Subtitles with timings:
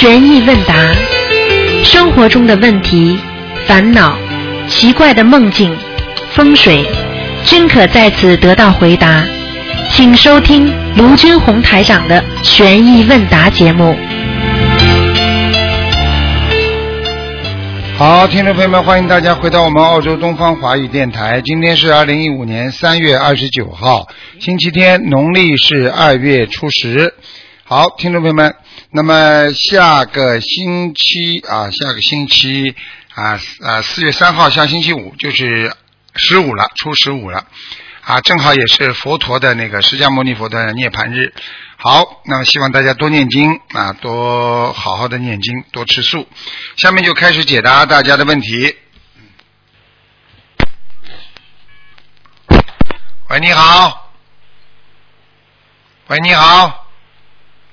[0.00, 0.94] 悬疑问答，
[1.84, 3.20] 生活中的问题、
[3.66, 4.16] 烦恼、
[4.66, 5.76] 奇怪的梦境、
[6.30, 6.82] 风水，
[7.44, 9.22] 均可在此得到回答。
[9.90, 13.94] 请收听卢军红台长的悬疑问答节目。
[17.98, 21.42] 好，听众朋友们，欢迎大家回到我们澳洲东方华语电台。
[21.42, 24.08] 今天是二零一五年三月二十九号，
[24.38, 27.12] 星期天，农历是二月初十。
[27.64, 28.54] 好，听众朋友们，
[28.92, 32.74] 那么下个星期啊，下个星期
[33.14, 35.72] 啊啊四月三号，下星期五就是
[36.16, 37.46] 十五了，初十五了
[38.02, 41.32] 啊，正好也是佛陀的那个释迦牟尼佛的涅槃日。
[41.76, 46.26] 好，那么希望大家多念经啊，多好好的念经，多吃素。
[46.76, 48.74] 下面就开始解答大家的问题。
[53.28, 54.12] 喂，你好。
[56.08, 56.88] 喂，你好。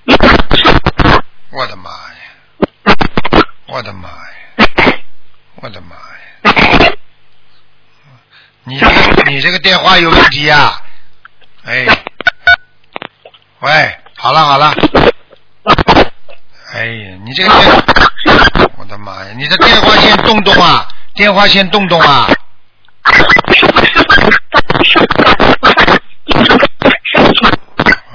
[1.49, 1.95] 我的妈呀！
[3.67, 4.15] 我的妈呀！
[5.55, 6.91] 我的妈呀！
[8.63, 10.81] 你这个 你这个电话有问题呀、
[11.63, 11.87] 哎，
[13.61, 14.73] 喂，好了好了。
[16.73, 17.65] 哎呀，你这个电，
[18.77, 19.31] 我的妈呀！
[19.37, 22.27] 你的电话线动动啊，电话线动动啊！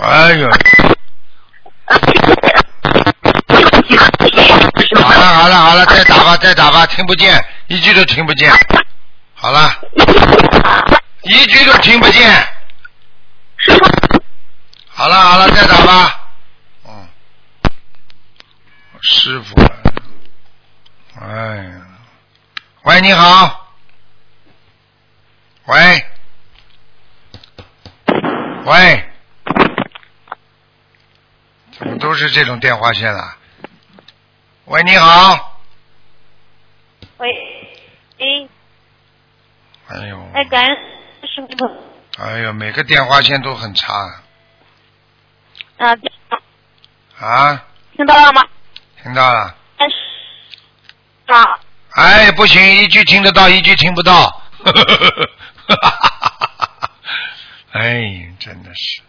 [0.02, 0.50] 哎呦！
[4.94, 5.86] 好了好了好了，
[6.42, 8.52] 再打吧，听不见，一句都听不见。
[9.32, 9.72] 好了，
[11.22, 12.48] 一句都听不见。
[13.58, 14.22] 师傅
[14.88, 16.20] 好了好了，再打吧。
[16.84, 17.08] 嗯，
[19.02, 19.54] 师傅，
[21.20, 21.80] 哎呀，
[22.82, 23.68] 喂，你好，
[25.66, 26.06] 喂，
[28.64, 29.10] 喂，
[31.78, 33.36] 怎么都是这种电话线啊？
[34.64, 35.51] 喂，你好。
[37.22, 37.30] 喂，
[38.18, 38.26] 哎，
[39.86, 40.76] 哎呦，哎，感恩
[41.22, 41.70] 师傅
[42.20, 43.94] 哎呦，每个电话线都很差
[45.78, 45.96] 啊，
[47.20, 47.64] 啊！
[47.94, 48.42] 听到了吗？
[49.04, 49.54] 听到了。
[51.90, 54.42] 哎，不行，一句听得到，一句听不到。
[57.70, 59.00] 哎，真的是，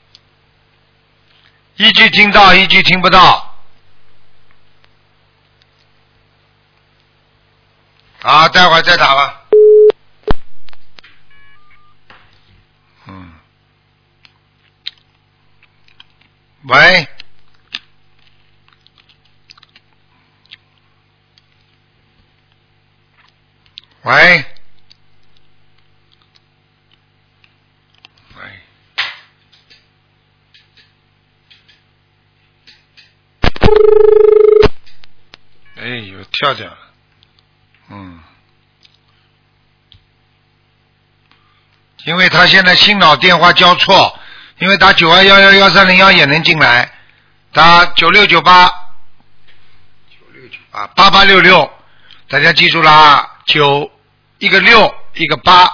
[1.78, 3.53] 一句听到，一句听不到。
[8.24, 9.46] 啊，待会儿再打吧。
[13.06, 13.34] 嗯。
[16.64, 17.08] 喂。
[24.04, 24.46] 喂。
[28.38, 28.60] 喂。
[35.76, 36.78] 哎呦，跳掉了。
[37.90, 38.24] 嗯。
[42.06, 44.20] 因为他现在心脑电话交错，
[44.58, 46.92] 因为打九二幺幺幺三零幺也能进来，
[47.54, 48.66] 打九六九八
[50.10, 51.72] 九六九八八八六六，
[52.28, 53.90] 大家记住了啊，九
[54.40, 55.70] 一个六一个八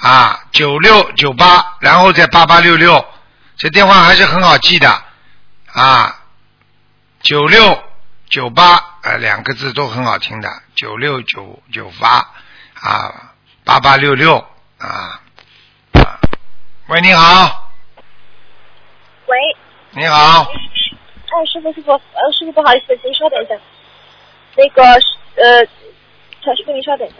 [0.00, 3.04] 啊，九六九八，然后再八八六六，
[3.56, 5.02] 这电话还是很好记的
[5.72, 6.22] 啊，
[7.22, 7.80] 九六
[8.28, 12.28] 九八啊两个字都很好听的，九六九九八
[12.80, 13.32] 啊，
[13.64, 14.44] 八八六六
[14.78, 15.20] 啊。
[16.92, 17.70] 喂，你好，
[19.24, 19.38] 喂，
[19.92, 23.54] 你好，哎，师傅师傅，呃，师傅不好意思，请稍等一下，
[24.56, 25.66] 那个呃，
[26.44, 27.16] 小师傅您稍等一下，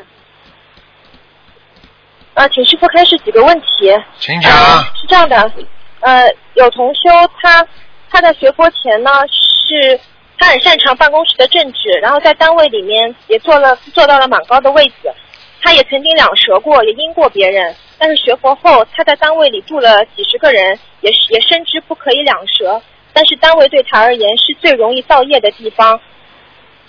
[2.34, 3.66] 呃，请师傅开始几个问题。
[4.18, 4.52] 请讲。
[4.52, 5.50] 呃是这样的，
[6.00, 7.00] 呃，有同修
[7.40, 7.66] 他
[8.10, 9.98] 他在学佛前呢是，
[10.36, 15.10] 他很擅长办公室的政治，然后在单位里面也做了做到了蛮高的位置，
[15.62, 17.74] 他也曾经两舌过，也阴过别人。
[17.98, 22.82] 但是学佛后，他在单位里住了几十个人，也也深知不可以两舌。
[23.12, 26.00] 但是单位对他而言是最容易造业的地方。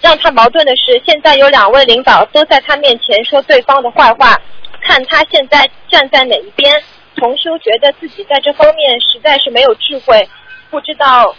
[0.01, 4.41] 让他矛盾的是，现在有两位领导都在他面前说对方的坏话，
[4.81, 6.83] 看他现在站在哪一边。
[7.15, 10.27] 同修觉得自己在这方面实在是没有智慧，
[10.71, 11.33] 不知道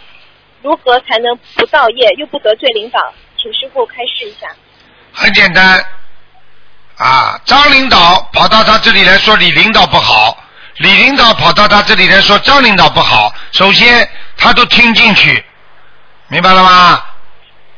[0.61, 4.47] 如何才能不造业又不得罪领导，请师傅开示一下。
[5.11, 5.83] 很简单
[6.97, 10.37] 啊，张领导跑到他这里来说李领导不好，
[10.77, 15.43] 李领导跑到他这里来说张领导不好，首先他都听进去，
[16.27, 17.03] 明白了吗？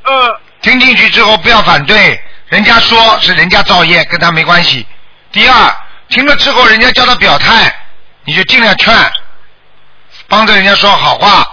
[0.04, 0.36] 嗯。
[0.60, 4.86] 听进去之后不要反对，人家说是人家造业，跟他没关系。
[5.32, 5.76] 第二，
[6.10, 7.74] 听了之后人家叫他表态，
[8.24, 8.94] 你就尽量劝，
[10.28, 11.48] 帮着人家说好话。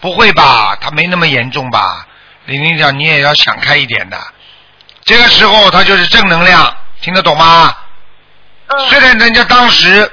[0.00, 0.76] 不会吧？
[0.80, 2.06] 他没那么严重吧？
[2.44, 4.16] 李领导你也要想开一点的。
[5.04, 7.76] 这个时候他就是正能量，听得懂吗？
[8.68, 8.88] 嗯。
[8.88, 10.10] 虽然人家当时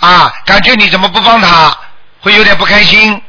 [0.00, 1.72] 啊，感觉你怎么不帮他，
[2.20, 3.22] 会有点不开心，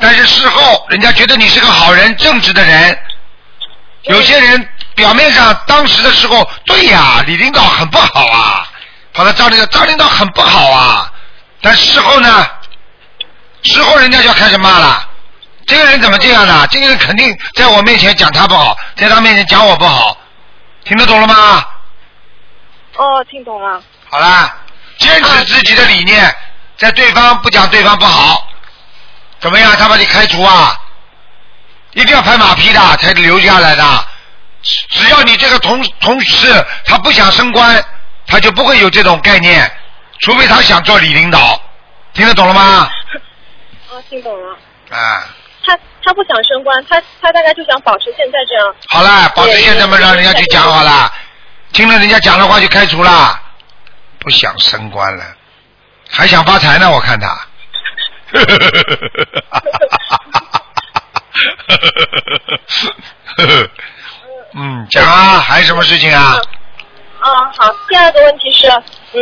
[0.00, 2.96] 但是事后人家觉得你是个好人、正直的人。
[4.04, 8.68] 有些人表面上当时的时候，对呀，李领导很不好啊，
[9.12, 11.12] 跑到张领导，张领导很不好啊，
[11.60, 12.46] 但事后呢，
[13.62, 15.08] 事后人家就要开始骂了。
[15.66, 16.64] 这个人怎么这样呢？
[16.70, 20.16] 这个人肯定在我面前讲他不好，在他面前讲我不好，
[20.84, 21.66] 听得懂了吗？
[22.96, 23.82] 哦，听懂了。
[24.10, 24.56] 好啦，
[24.98, 26.34] 坚持自己的理念，
[26.76, 28.48] 在对方不讲对方不好，
[29.40, 29.72] 怎么样？
[29.76, 30.80] 他把你开除啊？
[31.92, 33.82] 一定要拍马屁的才留下来的。
[34.62, 37.82] 只只要你这个同同事他不想升官，
[38.26, 39.70] 他就不会有这种概念，
[40.20, 41.60] 除非他想做李领导，
[42.12, 42.90] 听得懂了吗？
[43.90, 44.56] 哦，听懂了。
[44.90, 45.28] 啊，
[45.64, 48.74] 他他不想升官，他他大概就想保持现在这样。
[48.88, 51.12] 好了，保持现在嘛，让人家去讲好了，
[51.76, 53.38] 听了人家讲的话就开除了，
[54.18, 55.22] 不想升官了，
[56.08, 57.38] 还想发财呢，我看他。
[64.54, 66.40] 嗯，讲啊，还有什么事情啊？
[67.20, 67.28] 啊，
[67.58, 68.66] 好，第二个问题是，
[69.12, 69.20] 嗯，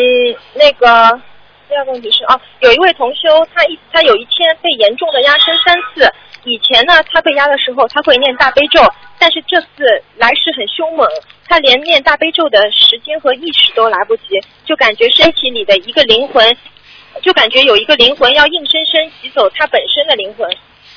[0.55, 1.21] 那个
[1.69, 6.15] 第二个问题是啊，有一位同修，他一他有一天被严重的压身三次。
[6.45, 8.81] 以前呢，他被压的时候，他会念大悲咒，
[9.19, 9.67] 但是这次
[10.17, 11.09] 来势很凶猛，
[11.49, 16.57] 他连念大悲咒的时间和意识都来不及，就感觉身体里的一个灵魂，
[17.23, 20.49] 就感觉有一个灵魂要硬生生挤走他本身的灵魂。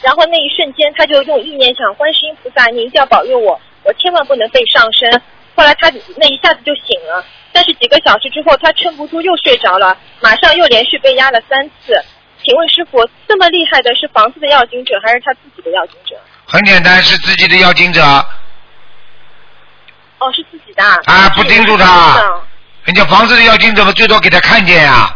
[0.01, 5.21] 然后那一瞬间，他就用意念想：观世音菩萨，你一定要保佑我，我千万不能被上身。
[5.55, 11.99] 后来他那一下子就醒了，但是几个小时之后，他撑不住又睡着了，马上又连续被压了三次。
[12.47, 12.97] 请问师傅，
[13.27, 16.15] 这么厉害的是房子的要经者，还是他自己的要经者？
[16.45, 18.01] 很简单，是自己的要经者。
[20.19, 20.81] 哦，是自己的。
[20.81, 22.23] 啊，不盯住他。
[22.85, 25.13] 人家房子的要经者嘛，最多给他看见呀。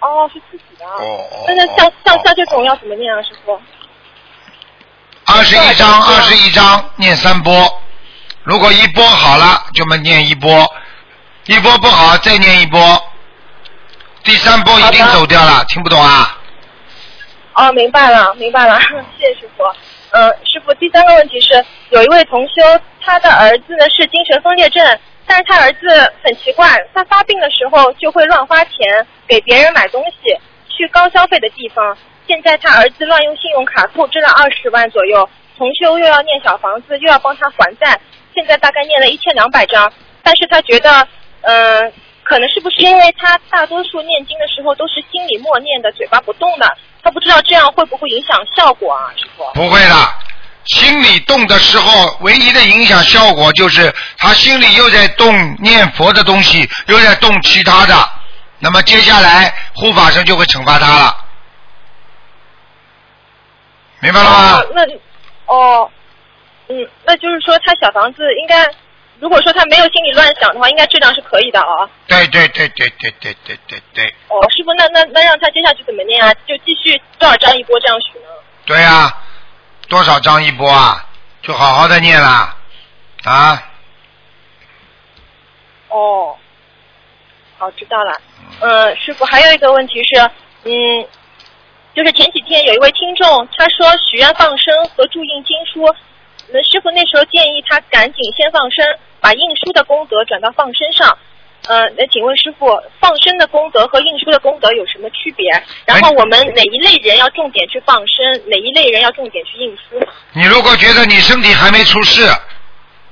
[0.00, 0.84] 哦，是自己的。
[0.84, 1.44] 哦哦。
[1.46, 3.56] 那那像像像这种要怎么念啊，师傅？
[5.26, 7.82] 二十一章，二十一章，念三波。
[8.42, 10.66] 如果一波好了，就么念一波；
[11.46, 13.07] 一波不好，再念一波。
[14.24, 16.36] 第三波一定走掉了，听不懂啊？
[17.54, 18.78] 哦，明白了，明白了，
[19.18, 19.64] 谢谢师傅。
[20.10, 22.62] 嗯，师傅，第三个问题是，有一位同修，
[23.00, 30.38] 他的儿子呢是精神分裂症，但是他儿子很奇怪，他发病的时候就会乱花钱给别人买东西，
[30.68, 31.96] 去高消费的地方。
[32.26, 37.98] 现在他儿子乱用信用卡透支了二十万左右，同修又要念小房子，又要帮他还债，
[38.34, 39.92] 现在大概念了一千两百张，
[40.22, 41.08] 但是他觉得，
[41.42, 41.92] 嗯。
[42.28, 49.08] 可能是不是因为他大多数念经的时候都是心里默念的，嘴巴不动的，他不知道这样会不会影响效果啊？
[49.16, 49.94] 师傅不会的，
[50.66, 57.94] 心里动的时候，唯一的影响效果就是他心里又在动念佛的东西，又在动其他的，
[58.58, 61.16] 那么接下来护法神就会惩罚他了，
[64.00, 64.62] 明白了吗？
[64.74, 64.82] 那
[65.46, 65.90] 哦，
[66.68, 68.70] 嗯，那就是说他小房子应该。
[69.20, 71.88] 如果说他没有心里乱想的话，应该质量是可以的啊。
[72.06, 74.14] 对对对对对对对对对。
[74.28, 76.32] 哦，师傅，那那那让他接下去怎么念啊？
[76.46, 78.26] 就继续多少张一波这样许呢？
[78.64, 79.22] 对啊，
[79.88, 81.04] 多少张一波啊？
[81.42, 82.56] 就好好的念啦
[83.24, 83.62] 啊。
[85.88, 86.36] 哦，
[87.58, 88.20] 好，知道了。
[88.60, 90.20] 嗯，师傅，还有一个问题是，
[90.64, 91.06] 嗯，
[91.94, 95.94] 就是前几天有一位听众他说许愿放生和注印经书。
[96.50, 101.18] 那师傅那时候建议他赶紧先放生，把印书的功德转到放生上。
[101.66, 102.66] 呃，那请问师傅，
[103.00, 105.44] 放生的功德和印书的功德有什么区别？
[105.84, 110.00] 然后我们哪一类人要重点去放生，哪一类人要重点去印书？
[110.32, 112.32] 你如果觉得你身体还没出事，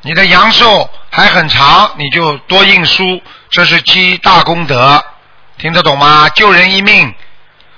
[0.03, 3.21] 你的阳寿还很长，你就多印书，
[3.51, 5.05] 这是积大功德，
[5.59, 6.29] 听得懂吗？
[6.31, 7.13] 救人一命。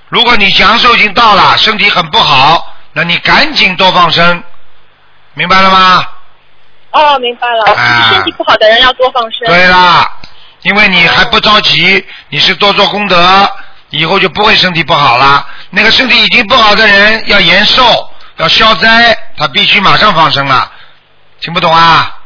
[0.07, 4.43] 如果你阳寿已经到了，身体很不好，那你赶紧多放生。
[5.33, 6.07] 明白了吗？
[6.91, 7.63] 哦，明白了。
[7.65, 9.47] 就是身体不好的人要多放生。
[9.47, 10.11] 对啦，
[10.63, 13.49] 因为你还不着急，你是多做功德，
[13.89, 15.45] 以后就不会身体不好了。
[15.69, 17.83] 那个身体已经不好的人要延寿，
[18.37, 20.71] 要消灾，他必须马上放生了。
[21.39, 22.17] 听不懂啊？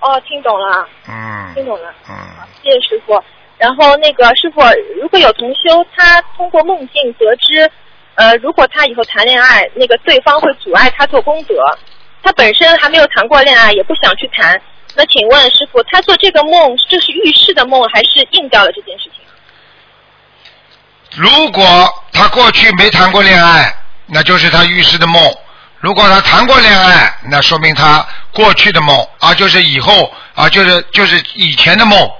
[0.00, 0.86] 哦，听懂了。
[1.08, 1.52] 嗯。
[1.54, 1.94] 听懂了。
[2.08, 2.14] 嗯。
[2.62, 3.22] 谢谢师傅。
[3.58, 4.60] 然后那个师傅，
[5.00, 7.70] 如果有同修，他通过梦境得知，
[8.14, 11.54] 呃，如果他以后谈恋爱，那个对方会阻碍他做功德。
[12.26, 14.60] 他本身还没有谈过恋爱，也不想去谈。
[14.96, 19.22] 那请问师傅，他做这个梦，这是预示的梦，还是应掉了这件事情？
[21.12, 23.72] 如果他过去没谈过恋爱，
[24.06, 25.22] 那就是他预示的梦；
[25.78, 32.10] 如果他谈过恋爱，那说明他过去的梦啊，就是以后啊，就是就是以前的梦，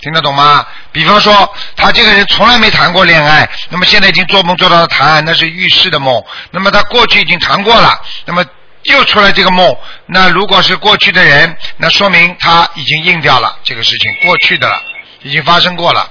[0.00, 0.66] 听得懂吗？
[0.90, 6.24] 比方说，他这个人从来没谈过恋爱，那么现在已经做梦做到了谈，那是预示的梦。
[6.50, 8.42] 那么他过去已经谈过了，那么
[8.84, 14.82] 又出来这个梦，那如果是过去的人，那说明他已经应掉了这个事情，过去的了，
[15.22, 16.10] 已经发生过了。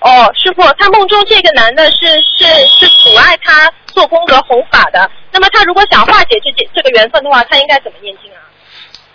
[0.00, 1.96] 哦，师傅，他梦中这个男的是
[2.38, 5.10] 是是阻碍他做功德弘法的。
[5.30, 8.40] 那么他如果想化解这这这个缘分的话，他应该怎么念经啊？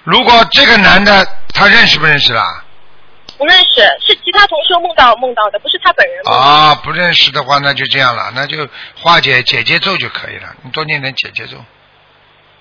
[0.03, 2.63] 如果这个男的他认识不认识啦？
[3.37, 6.45] 不认识，是其他同修梦到梦到的，不是他本人梦到的。
[6.45, 8.67] 啊，不认识的话，那就这样了，那就
[9.01, 10.55] 化解解结咒就可以了。
[10.61, 11.57] 你多念点解结咒，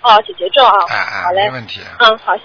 [0.05, 1.53] 哦，姐姐咒啊，哎哎好，嘞没。
[1.53, 1.81] 问题。
[1.99, 2.37] 嗯，好，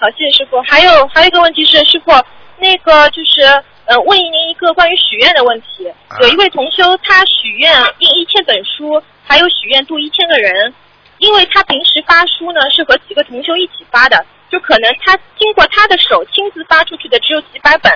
[0.00, 0.60] 好，谢谢师傅。
[0.62, 2.10] 还有还有一个问题是，师傅，
[2.58, 3.42] 那个就是
[3.86, 5.88] 呃，问您一个关于许愿的问题。
[6.08, 10.74] 啊有一位同修，他许愿印一千本书，还有许愿度一千个人，
[11.18, 17.92] 因为他平时发书呢是和几个同修一起发的，就可能他经过他的手亲自发出去的只有几百本。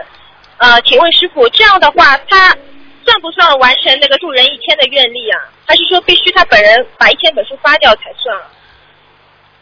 [0.59, 2.57] 呃，请问师傅，这样的话，他
[3.05, 5.39] 算不算完成那个助人一千的愿力啊？
[5.67, 8.47] 还是说必须他本人把一千本书发掉才算啊？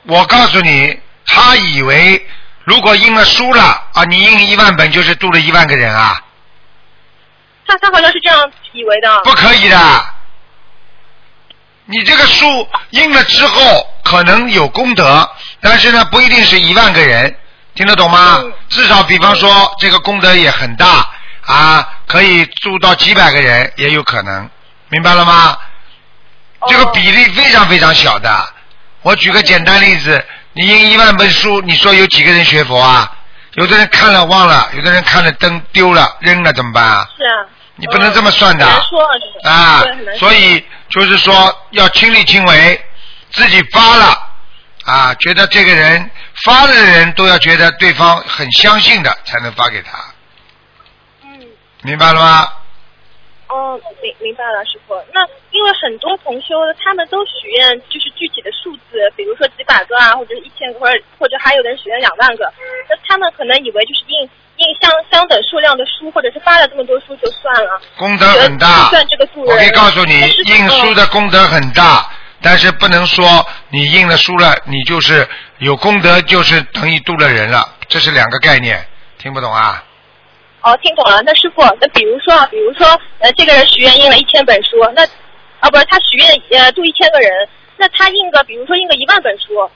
[0.07, 2.27] 我告诉你，他以为
[2.65, 6.21] 如果印了书了啊，你印一万本就是度了一万个人啊，
[7.67, 9.21] 他他好像是这样以为的。
[9.25, 10.05] 不可以的。
[11.87, 15.29] 你这个书印了之后可能有功德，
[15.61, 17.37] 但是呢不一定是一万个人，
[17.75, 18.39] 听得懂吗？
[18.41, 21.09] 嗯至少比方说这个功德也很大
[21.45, 24.49] 啊，可以住到几百个人也有可能，
[24.89, 25.57] 明白了吗？
[26.61, 28.49] 哦这个比例非常非常小的。
[29.07, 33.09] 我举个简单例子，你印一万本书，你说有几个人学佛啊？
[33.53, 37.09] 有的人看了忘了，有的人看了灯丢了扔了，怎么办啊？
[37.17, 37.47] 是啊。
[37.77, 38.67] 你不能这么算的
[39.45, 39.85] 啊，
[40.19, 42.85] 所以就是说要亲力亲为，
[43.31, 44.19] 自己发了
[44.85, 46.11] 啊，觉得这个人
[46.45, 49.99] 发了的人都要觉得对方很相信的，才能发给他，
[51.23, 51.47] 嗯，
[51.83, 52.49] 明白了吗？
[53.49, 54.95] 哦，明明白了，师傅。
[55.15, 62.53] 那因为很多同修他们都许愿，就是具体的数字，比如说几百个啊，或者一千个，或者或者还有的人许愿两万个。
[62.89, 67.81] 那他们可能以为就是印印相相等数量的书，或者是发了这么多书就算了。
[67.97, 68.89] 功德很大。
[68.91, 69.55] 算这个助人。
[69.55, 72.11] 我可以告诉你，印书的功德很大，
[72.43, 75.27] 但是不能说你印了书了，你就是
[75.59, 78.85] 有功德，就是等于度了人了，这是两个概念，
[79.19, 79.85] 听不懂啊？
[80.67, 81.23] 哦，听懂了。
[81.25, 85.05] 那师傅，那比如说啊，比如说，呃，这个人许愿印了一千本书，那
[85.61, 89.71] 啊不是他许愿呃度一千个人，那他印个比如说印个一万本书，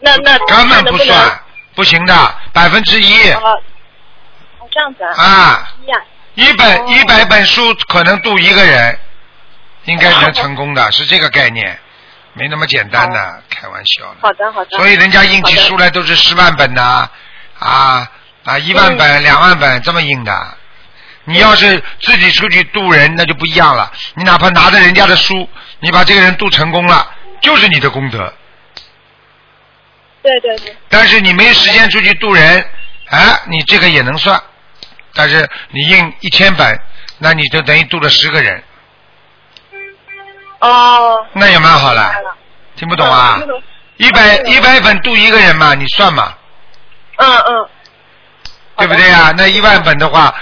[0.00, 1.40] 那那根本不算，
[1.74, 3.58] 不行的，百分之一哦，
[4.58, 5.14] 哦这样子啊。
[5.16, 5.68] 啊。
[6.34, 8.98] 一本哦一百本书可能度一个人，
[9.86, 11.76] 应该能成功的，是这个概念，
[12.34, 14.16] 没那么简单的，开玩笑的。
[14.20, 14.76] 好的好的。
[14.76, 17.08] 所以人家印起书来都是十万本呐，
[17.58, 18.08] 啊啊
[18.56, 20.56] 一万本、两万本这么印的。
[21.24, 23.92] 你要是自己出去渡人，那就不一样了。
[24.14, 25.46] 你哪怕拿着人家的书，
[25.80, 27.06] 你把这个人渡成功了，
[27.42, 28.32] 就是你的功德。
[30.22, 30.74] 对对对。
[30.88, 32.64] 但是你没时间出去渡人，
[33.10, 34.40] 哎，你这个也能算。
[35.12, 36.80] 但是你印一千本，
[37.18, 38.62] 那你就等于渡了十个人，
[40.60, 41.26] 哦。
[41.34, 42.10] 那也蛮好了
[42.76, 43.38] 听不懂啊
[43.96, 46.32] 一百嗯一百本渡一个人嘛，你算嘛，
[47.16, 47.68] 嗯嗯。
[48.78, 49.34] 对不对啊？
[49.36, 50.34] 那一万本的话，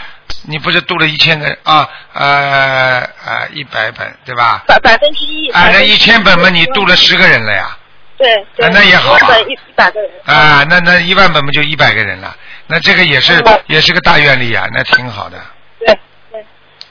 [0.43, 1.89] 你不是度了一千个人啊？
[2.13, 4.63] 呃呃，一百本对吧？
[4.67, 5.51] 百百分之一。
[5.51, 7.77] 啊，那一千本嘛，你度了十个人了呀。
[8.19, 8.67] 对对。
[8.67, 10.11] 啊那也好啊一本一一百个人。
[10.25, 12.35] 啊，那那一万本不就一百个人了？
[12.67, 15.39] 那这个也是嗯也是个大愿力啊，那挺好的。
[15.79, 15.87] 对
[16.31, 16.45] 对。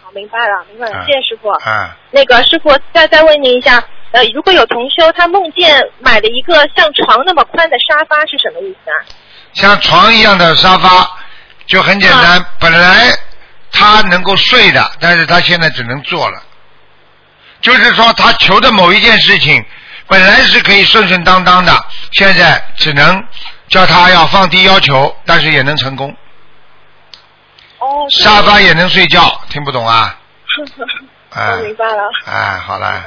[0.03, 1.49] 好，明白了，明白了，啊谢谢师傅。
[1.49, 8.97] 啊，那个师傅，再再问您一下，呃，如果有同修他梦见买了一个像床那么宽的沙发，是什么意思啊？
[9.53, 11.17] 像床一样的沙发，
[11.67, 12.37] 就很简单。
[12.37, 13.07] 啊本来
[13.71, 16.41] 他能够睡的，但是他现在只能坐了。
[17.61, 19.63] 就是说，他求的某一件事情，
[20.07, 23.21] 本来是可以顺顺当当的，现在只能
[23.67, 26.15] 叫他要放低要求，但是也能成功。
[27.79, 28.05] 哦。
[28.09, 30.17] 沙发也能睡觉，听不懂啊？
[31.31, 32.03] 哎 我明白了。
[32.25, 33.03] 哎，好了，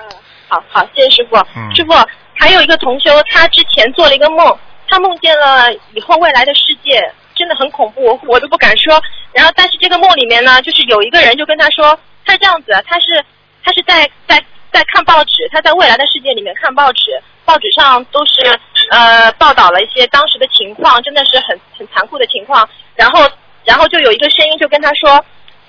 [0.48, 1.36] 好好，谢谢师傅。
[1.56, 1.94] 嗯师傅，
[2.38, 7.00] 还有一个同修，他之前做了一个梦，他梦见了以后未来的世界，
[7.38, 9.00] 真的很恐怖，我都不敢说。
[9.32, 13.24] 然后，但是这个梦里面呢，就是有一个人就跟他说，他是这样子，他是
[13.64, 18.58] 他是在在在看报纸，他在未来的世界里面看报纸，报纸上都是
[18.90, 22.68] 呃报道了一些当时的情况，真的是很很残酷的情况。
[22.94, 23.30] 然后
[23.64, 25.24] 然后就有一个声音就跟他说，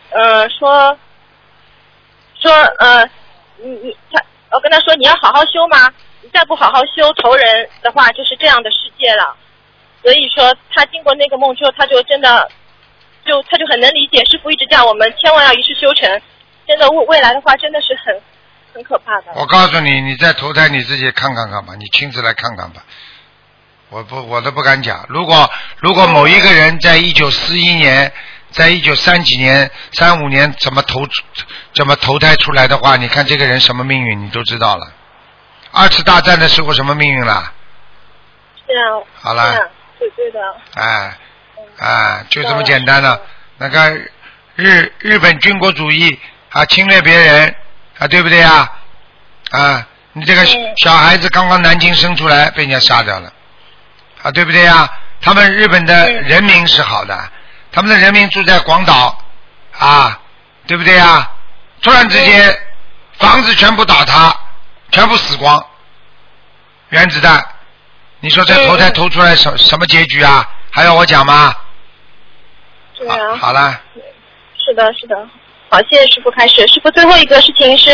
[0.10, 0.98] 呃说
[2.42, 3.08] 说呃，
[3.58, 4.22] 你你他，
[4.52, 5.94] 我跟他说你要好好修吗？
[6.22, 9.36] 你再不好好修投人的话，就是这样的世界了。
[10.02, 12.50] 所以说，他经过那个梦之后，他就真的，
[13.26, 16.22] 就他就很能理解师傅一直叫我们千万要一世修成。
[16.68, 18.22] 真的未未来的话，真的是很
[18.74, 19.34] 很可怕的。
[19.36, 22.84] 我告诉你，你再投胎你自己看看看吧，你亲自来看看吧。
[23.90, 25.04] 我不，我都不敢讲。
[25.10, 28.14] 如果如果某一个人在一九四一年，
[28.52, 31.00] 在一九三几年、三五年怎么投
[31.74, 34.94] 怎么投胎出来的话，你看这个人什么命运，你都知道了。
[35.72, 37.52] 二次大战的时候什么命运啦？
[38.68, 39.02] 是啊。
[39.16, 39.72] 好了。
[40.00, 40.40] 对对的。
[40.76, 41.18] 哎，
[41.78, 43.22] 哎，就这么简单了。
[43.58, 43.92] 那个
[44.56, 46.20] 日日本军国主义
[46.52, 47.56] 啊，侵略别人
[48.00, 48.72] 啊，对不对啊？
[49.52, 50.46] 啊，你这个
[50.78, 53.32] 小孩子刚刚南京生出来，被人家杀掉了。
[54.24, 54.90] 啊，对不对呀？
[55.22, 57.32] 他们日本的人民是好的，
[57.72, 59.22] 他们的人民住在广岛，
[59.78, 60.18] 啊，
[60.66, 61.30] 对不对呀？
[61.82, 62.58] 突然之间，
[63.18, 64.34] 房子全部倒塌，
[64.92, 65.66] 全部死光，
[66.90, 67.46] 原子弹，
[68.22, 70.48] 你说这投胎投出来什什么结局啊？
[70.72, 71.54] 还要我讲吗？
[72.98, 73.36] 对啊。
[73.38, 73.82] 好了。
[74.66, 75.16] 是的，是的。
[75.70, 76.68] 好，谢谢师傅开始。
[76.68, 77.92] 师傅最后一个事情是，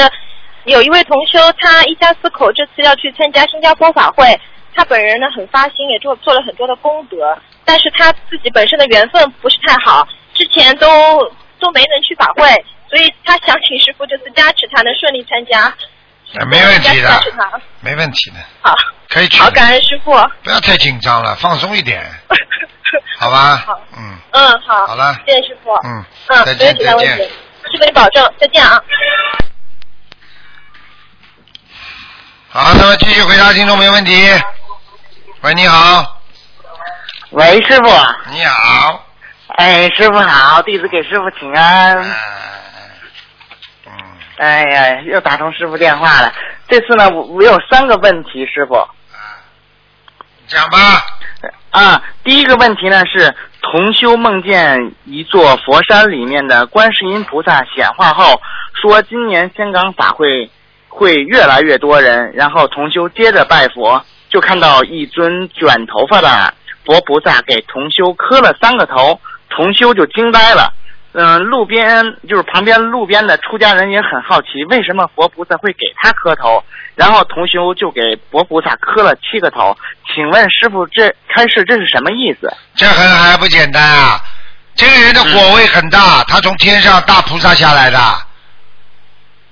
[0.63, 4.39] 有一位同修，他一家四口这次要去参加新加坡法会。
[4.74, 10.88] 他本人呢很发心，也做做了很多的功德，但是他自己本身的缘分不是太好，之前都
[11.60, 12.50] 都没能去法会，
[12.89, 15.74] 所以他想请师傅这次加持他，能顺利参加。
[16.48, 17.22] 没问题的，
[17.79, 18.38] 没问题的。
[18.62, 18.75] 好，
[19.15, 19.41] 可以去。
[19.41, 20.12] 好，感恩师傅。
[20.43, 22.03] 不要太紧张了，放松一点。
[23.17, 23.55] 好吧。
[23.65, 23.79] 好。
[23.98, 24.17] 嗯。
[24.31, 24.88] 嗯，好。
[24.88, 25.15] 好了。
[25.25, 25.74] 谢谢师傅。
[25.86, 26.03] 嗯。
[26.27, 27.17] 嗯，再见再见。
[27.17, 27.29] 师
[27.79, 28.77] 傅，你保重，再见啊。
[32.50, 34.29] 好，那么继续回答听众没问题。
[35.39, 36.19] 喂，你好。
[37.29, 37.89] 喂，师傅。
[38.31, 39.01] 你好。
[39.55, 41.98] 哎，师傅好，弟子给师傅请安。
[43.86, 43.93] 嗯。
[44.39, 46.34] 哎呀，又打通师傅电话了。
[46.67, 48.86] 这次呢，我我有三个问题，师傅。
[50.48, 50.77] 讲吧。
[51.72, 58.40] 啊，第一个问题呢是，同修梦见一座佛山里面的观世音菩萨显化后，
[58.81, 60.50] 说今年香港法会
[60.88, 64.03] 会越来越多人，然后同修接着拜佛。
[64.27, 66.53] 就看到一尊卷头发的
[66.84, 69.18] 佛菩萨给同修磕了三个头，
[69.50, 70.74] 同修就惊呆了。
[71.18, 76.62] 嗯，路边就是旁边路边的出家人也很好奇，为什么佛菩萨会给他磕头？
[76.96, 79.78] 然后同修就给佛菩萨磕了七个头。
[80.14, 82.54] 请问师傅，这开示这是什么意思？
[82.75, 84.22] 这很还不简单啊！
[84.75, 87.98] 这个人的果位很大，他从天上大菩萨下来的。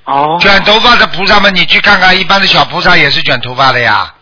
[0.03, 0.37] 哦。
[0.41, 4.13] 卷头发的菩萨们，你去看看，一般的小菩萨也是卷头发的呀。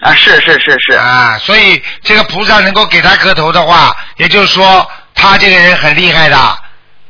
[0.00, 6.36] 啊，是是是是啊，所以这个菩萨能够给他磕头的话，也就是说他这个人很厉害的。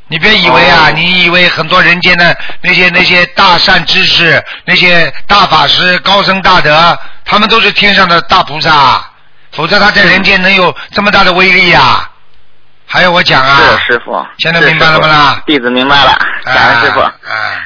[0.08, 9.04] 你别以为啊，你以为很多人间的那些那些大善知识、那些大法师、高僧大德，他们都是天上的大菩萨，
[9.50, 12.08] 否则他在人间能有这么大的威力呀？
[12.86, 13.56] 还要我讲啊？
[13.56, 15.08] 是师傅，现在明白了吗？
[15.08, 15.42] 啦？
[15.44, 17.00] 弟子明白了，感恩师傅。
[17.00, 17.12] 啊。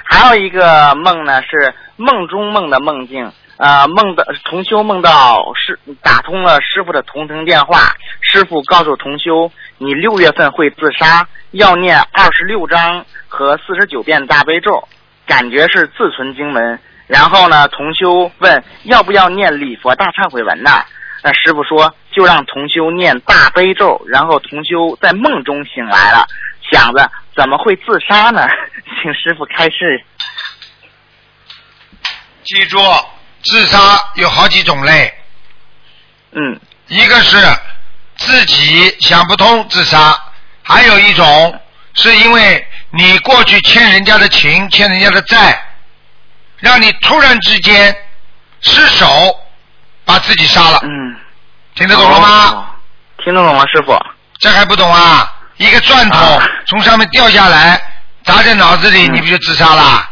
[0.07, 3.31] 还有一个梦呢，是梦中梦的梦境。
[3.59, 14.87] 啊，梦的同修梦到师打通了师傅的同城电话，师傅告诉同修，你六月份会自杀，要念二十六章和四十九遍大悲咒，
[15.27, 16.79] 感觉是自存经文。
[17.07, 20.85] 然后呢，同修问要不要念礼佛大忏悔文呢？
[21.23, 24.03] 那师傅说就让同修念大悲咒。
[24.07, 26.27] 然后同修在梦中醒来了，
[26.71, 28.47] 想着怎么会自杀呢？
[29.03, 30.05] 请师傅开示。
[32.43, 32.79] 记住。
[33.43, 33.79] 自杀
[34.17, 35.11] 有好几种类，
[36.33, 37.39] 嗯，一个是
[38.21, 40.17] 自己想不通自杀，
[40.63, 41.61] 还有一种
[41.95, 45.61] 是因为你过去欠人家的情、欠人家的债，
[46.59, 47.95] 让你突然之间
[48.61, 49.07] 失手
[50.05, 50.79] 把自己杀了。
[50.83, 51.17] 嗯，
[51.75, 52.67] 听得懂了吗？
[53.25, 53.99] 听得懂吗，师傅。
[54.39, 55.35] 这还不懂啊？
[55.57, 57.81] 一个钻头从上面掉下来，
[58.25, 60.09] 砸在脑子里，你不就自杀了？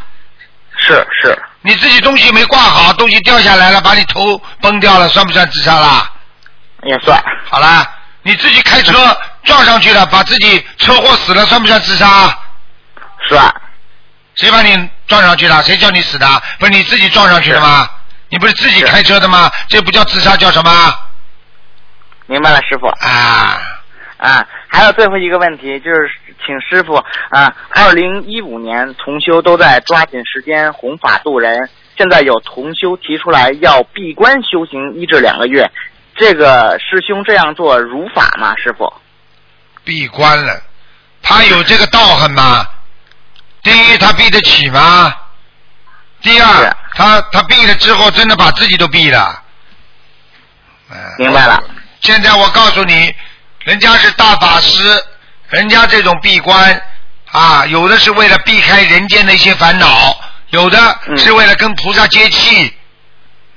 [0.76, 1.38] 是是。
[1.60, 6.10] 你自己东西没挂好，东西掉下来了，把你头崩掉了，算不算自杀啦？
[6.84, 7.22] 也算。
[7.50, 7.84] 好了，
[8.28, 8.92] 你自己开车
[9.44, 12.38] 撞上去了，把自己车祸死了，算不算自杀？
[13.26, 13.50] 是啊。
[14.34, 15.62] 谁把你撞上去了？
[15.62, 16.26] 谁叫你死的？
[16.58, 17.88] 不是你自己撞上去的吗？
[18.28, 19.50] 你不是自己开车的吗？
[19.70, 20.70] 这不叫自杀，叫什么？
[22.26, 22.86] 明白了，师傅。
[22.86, 23.62] 啊
[24.18, 26.10] 啊，还有最后一个问题，就是
[26.44, 26.96] 请师傅
[27.30, 35.70] 啊，二零一五年同修都在抓紧时间弘法度人，现在有同修提出来要闭关修行一至两个月，
[36.18, 38.54] 这个师兄这样做如法吗？
[38.56, 38.92] 师傅？
[39.84, 40.60] 闭关了，
[41.22, 42.66] 他有这个道行吗？
[43.62, 45.14] 第一，他闭得起吗？
[46.20, 49.42] 第二，他他闭了之后，真的把自己都闭了。
[50.90, 51.62] 哎明白了。
[52.00, 53.14] 现在我告诉你，
[53.64, 54.82] 人家是大法师，
[55.48, 56.82] 人家这种闭关
[57.30, 60.18] 啊，有的是为了避开人间的一些烦恼，
[60.50, 62.74] 有的嗯是为了跟菩萨接气。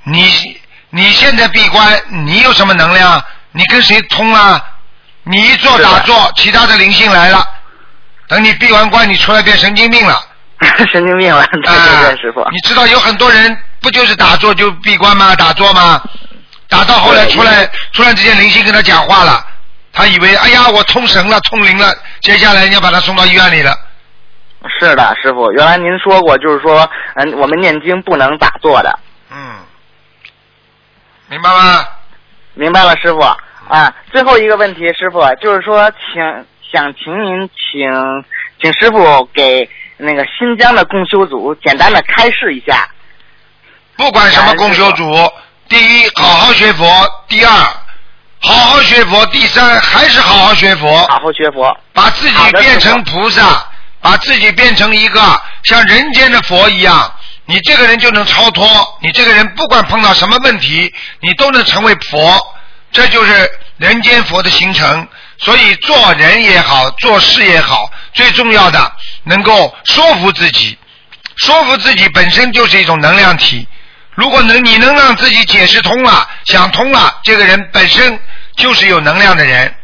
[0.04, 0.60] 你
[0.94, 3.22] 你现在闭关，你有什么能量？
[3.52, 4.62] 你跟谁通啊？
[5.24, 7.42] 你一做打坐，其他的灵性来了，
[8.28, 10.20] 等你闭完关，你出来变神经病了。
[10.92, 12.46] 神经病了，对对啊对，师傅。
[12.50, 15.34] 你知道有很多人不就是打坐就闭关吗？
[15.34, 16.02] 打坐吗？
[16.68, 19.42] 打到后来出来，突然之间灵性跟他讲话了，
[19.94, 23.74] 他以为哎呀我通神了通灵了，接下来人家把他送到医院里了。
[24.78, 28.98] 是的，师傅，原来您说过，就是说，嗯，我们念经不能打坐的，
[29.30, 29.56] 嗯，
[31.32, 31.86] 明白吗？
[32.52, 33.20] 明白了，师傅。
[33.66, 36.22] 啊，最后一个问题，师傅，就是说，请
[36.70, 37.90] 想请您请
[38.60, 39.66] 请师傅给
[39.96, 42.86] 那个新疆的共修组简单的开示一下。
[43.96, 45.10] 不管什么共修组，
[45.70, 46.84] 第一好好学佛，
[47.28, 47.50] 第二
[48.40, 50.98] 好好学佛，第三还是好好学佛。
[51.06, 51.74] 好好学佛。
[51.94, 53.66] 把自己变成菩萨，
[54.02, 55.18] 把自己变成一个
[55.62, 57.10] 像人间的佛一样，
[57.46, 58.98] 你这个人就能超脱。
[59.02, 62.40] 你这个人不管碰到什么问题，你都能成为佛，
[62.92, 65.06] 这就是人间佛的形成。
[65.38, 68.92] 所以做人也好，做事也好，最重要的
[69.24, 70.78] 能够说服自己，
[71.36, 73.66] 说服自己本身就是一种能量体。
[74.14, 78.20] 如果能你能让自己解释通了，想通了，这个人本身
[78.56, 79.74] 就是有能量的人。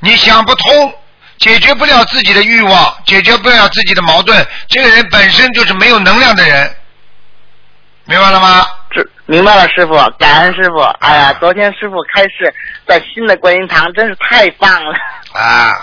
[0.00, 0.94] 你想不通，
[1.38, 6.74] 解决不了自己的欲望，解决不了自己的矛盾，这个人本身就是没有能量的人，
[8.08, 8.66] 明白了吗？
[8.90, 10.80] 这明白了，师傅，感恩师傅。
[11.00, 12.54] 哎呀，昨天师傅开示
[12.86, 14.94] 在新的观音堂，真是太棒了，
[15.34, 15.76] 啊，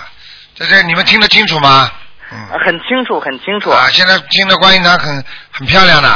[0.56, 1.88] 这这你们听得清楚吗？
[2.32, 2.58] 嗯。
[2.58, 6.08] 很清楚，很清楚，啊，现在新的观音堂很很漂亮的，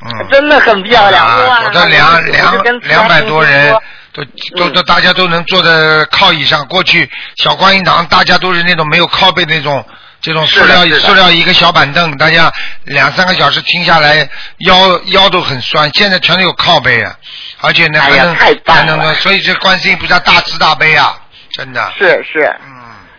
[0.00, 0.26] 嗯。
[0.30, 1.64] 真的很漂亮，啊，哇！
[1.64, 3.76] 走的两两两百多人
[4.14, 4.24] 都
[4.56, 6.66] 都嗯都大家都能坐在靠椅上。
[6.66, 9.84] 过去小观音堂大家都是那种没有靠背那种。
[10.22, 12.50] 这种塑料塑料一个小板凳，大家
[12.84, 15.90] 两三个小时听下来，腰腰都很酸。
[15.94, 17.12] 现在全都有靠背啊，
[17.60, 21.18] 而且呢哎呀还能太棒还能了所以这观世音菩萨大慈大悲啊，
[21.50, 21.92] 真的。
[21.98, 22.70] 是是嗯，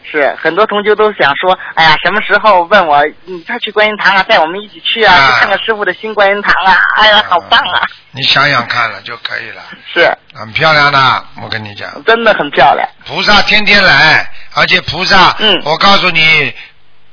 [0.09, 7.83] 是，很多同学都想说，哎呀，什么时候问我，你再去观音堂啊，带我们一起去啊，啊去看看师傅的新观音堂啊，哎呀，好棒啊！
[8.11, 9.61] 你想想看了就可以了，
[9.93, 11.89] 是，很漂亮的，我跟你讲。
[12.05, 12.87] 真的很漂亮。
[13.05, 16.53] 菩萨天天来，而且菩萨，嗯我告诉你，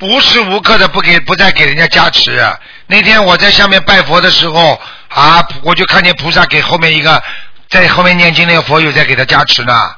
[0.01, 2.37] 无时无刻的不给不再给人家加持。
[2.37, 7.23] 啊那天我在下面拜佛的时候啊，我就看见菩萨给后面一个
[7.69, 9.95] 在后面念经那个佛友在给他加持呢，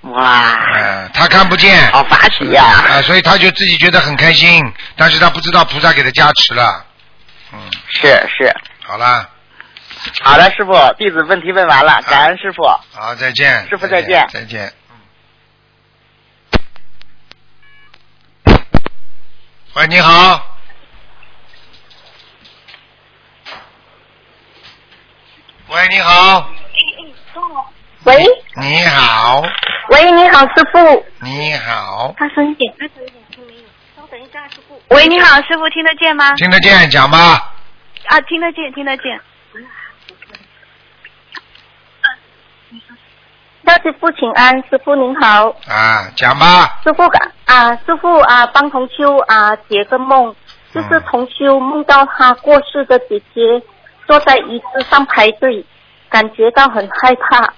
[0.00, 4.64] 哇，嗯、他看不见，好法喜呀、啊，所以他就自己觉得很开心，
[4.96, 6.84] 但是他不知道菩萨给他加持了，
[7.52, 7.58] 嗯，
[7.90, 8.08] 是
[8.38, 9.28] 是，好了，
[10.22, 12.62] 好了，师傅，弟子问题问完了，感恩师傅。
[12.98, 14.72] 好，再见，师傅再见再见。
[19.76, 20.42] 喂，你好。
[25.68, 26.50] 喂，你好。
[28.04, 29.42] 喂你好，
[29.90, 31.06] 喂，你好，师傅。
[31.20, 33.60] 你好，大声一点，大声一点，听没有？
[33.94, 34.80] 稍等一下，师傅。
[34.88, 36.32] 喂，你好，师傅，听得见吗？
[36.36, 37.52] 听得见，讲吧。
[38.06, 39.20] 啊，听得见，听得见。
[43.66, 46.78] 要师傅请安，师傅您好，啊，讲吧。
[46.84, 47.02] 师傅
[47.46, 50.34] 啊，师傅啊，帮同修啊解个梦，
[50.72, 53.40] 就是嗯同修梦到他过世的姐姐
[54.06, 55.64] 坐在椅子上排队，
[56.08, 57.52] 感觉到很害怕。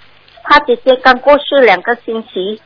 [0.44, 2.58] 他姐姐刚过世两个星期，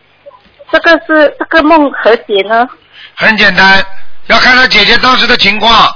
[0.71, 2.69] 这个是这个梦何解呢？
[3.17, 3.85] 很简单，
[4.29, 5.93] 要看他姐姐当时的情况。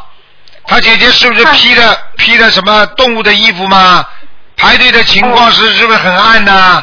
[0.65, 4.05] 他姐姐是不是披了披了什么动物的衣服吗？
[4.57, 6.83] 排队的情况是是不是很暗呢？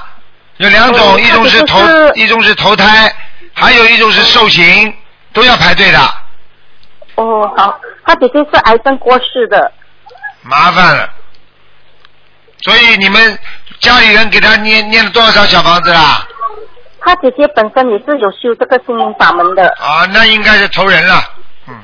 [0.58, 1.80] 有两种，哦一种是投
[2.16, 3.14] 一种是投胎，
[3.54, 4.94] 还有一种是受刑，
[5.34, 6.00] 都要排队的，
[7.16, 9.72] 哦，好，他姐姐是癌症过世的，
[10.44, 11.10] 麻烦了。
[12.62, 13.38] 所以你们
[13.80, 16.26] 家里人给他念念了多少张小房子啦？
[17.02, 21.22] 他姐姐本身也是有修这个心灵法门的，啊，那应该是投人了，
[21.68, 21.76] 嗯，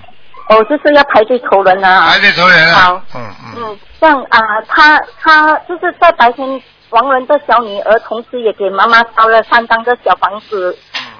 [0.48, 2.08] 哦，就是要排队投人啊。
[2.08, 6.48] 排队投人啊好，嗯嗯，嗯，像啊，他他就是在白天
[6.90, 10.78] 亡人的小女儿，同时也给妈妈烧了三张的小房子。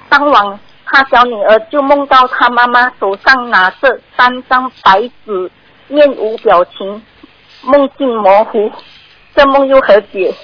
[0.08, 5.50] 当晚，他小女儿就梦到他妈妈手上拿着三张白纸，
[5.88, 7.02] 面无表情，
[7.62, 8.70] 梦境模糊。
[9.36, 10.34] 这梦又何解？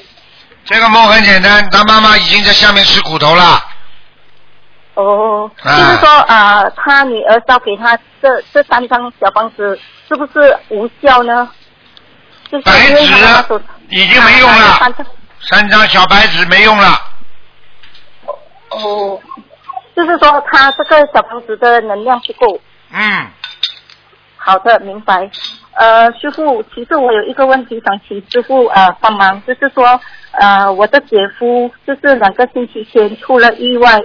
[0.64, 3.60] 这个梦很简单，他妈妈已经在下面吃苦头了。
[4.94, 11.50] 哦，啊就是说啊，他女儿烧给他这这三张小房子，是不是无效呢？
[12.50, 12.96] 就是白纸
[13.48, 14.78] 手已经没用了
[15.40, 16.88] 三张小白纸没用了，
[18.70, 19.20] 哦，
[19.94, 22.60] 就是说他这个小房子的能量不够。
[22.92, 23.26] 嗯，
[24.36, 25.30] 好的，明白。
[25.74, 30.00] 呃，师傅，其实我有一个问题想请师傅呃帮忙，就是说
[30.32, 34.00] 呃我的姐夫就是两个星期前出了意外，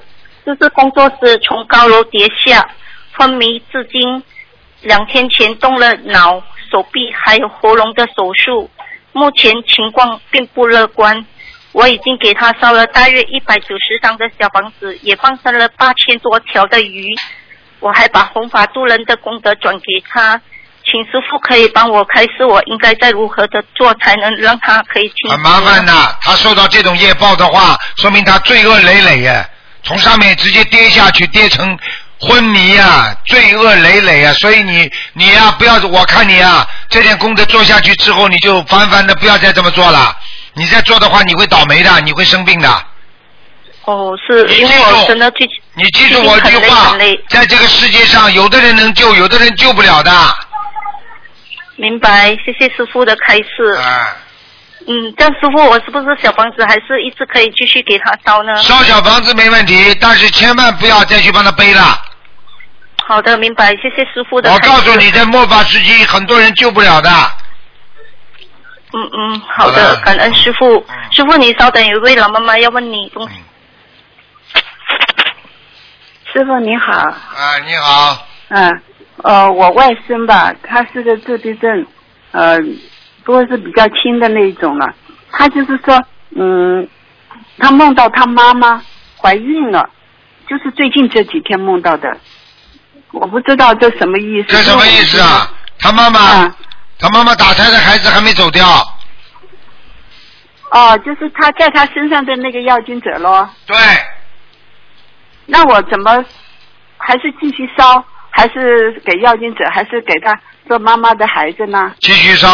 [0.46, 2.70] 就是工作时从高楼跌下，
[3.18, 4.22] 昏迷至今，
[4.82, 8.70] 两天前动了脑、手臂还有喉咙的手术，
[9.14, 11.26] 目前情况并不乐观。
[11.74, 17.08] 我已经给他烧了大约一百九十张的小房子，也放生了八千多条的鱼，
[17.80, 20.42] 我还把弘法度人的功德转给他，
[20.84, 25.32] 请师傅可以帮我开示，我应该在如何的做才能让他可以听？
[25.32, 25.94] 很麻烦的。
[26.20, 29.50] 他受到这种业报的话，说明他罪恶累累耶，
[29.84, 31.80] 从上面直接跌下去，跌成
[32.22, 34.32] 昏迷呀，罪恶累累啊。
[34.34, 40.16] 所以你你呀、不要，我看你啊、这点功德做下去之后，你就烦烦的，不要再这么做了。
[40.54, 42.70] 你再做的话，你会倒霉的，你会生病的。
[43.86, 46.96] 哦，是因为我真的最你记住我一句话
[47.30, 50.12] 在这个世界上，有的人能救，有的人救不了的。
[51.78, 53.72] 明白，谢谢师傅的开示。
[53.82, 54.16] 啊，
[54.88, 58.56] 嗯，这样师傅，我是不是小房子还是一直可以继续给他烧呢？
[58.62, 62.00] 烧小房子没问题，但是千万不要再去帮他背了。
[63.08, 64.58] 好的，明白，谢谢师傅的我。
[64.60, 67.10] 告诉你，在末法时期，很多人救不了的。
[68.94, 70.96] 嗯嗯，好好的了，感恩师傅嗯。
[71.12, 73.36] 师傅，你稍等，有一位老妈妈要问你东西。
[73.36, 73.44] 嗯
[76.34, 78.82] 师傅你好，啊，你好，嗯，
[79.18, 81.86] 呃，我外甥吧，他是个自闭症，
[82.32, 82.58] 呃，
[83.26, 84.96] 不过是比较轻的那一种了。
[85.30, 86.02] 他就是说，
[86.38, 86.88] 嗯，
[87.58, 88.82] 他梦到他妈妈
[89.18, 89.90] 怀孕了，
[90.48, 92.18] 就是最近这几天梦到的。
[93.14, 94.48] 我不知道这什么意思。
[94.50, 95.52] 这什么意思啊？
[95.80, 96.56] 他妈妈，啊，
[97.00, 98.66] 他妈妈打胎的孩子还没走掉。
[100.72, 103.50] 哦，就是他在他身上的那个要经者咯。
[103.66, 103.76] 对，
[105.46, 106.24] 那我怎么
[106.98, 111.94] 还是继续烧，还是给要经者，还是给他做妈妈的孩子呢？
[112.00, 112.48] 继续烧，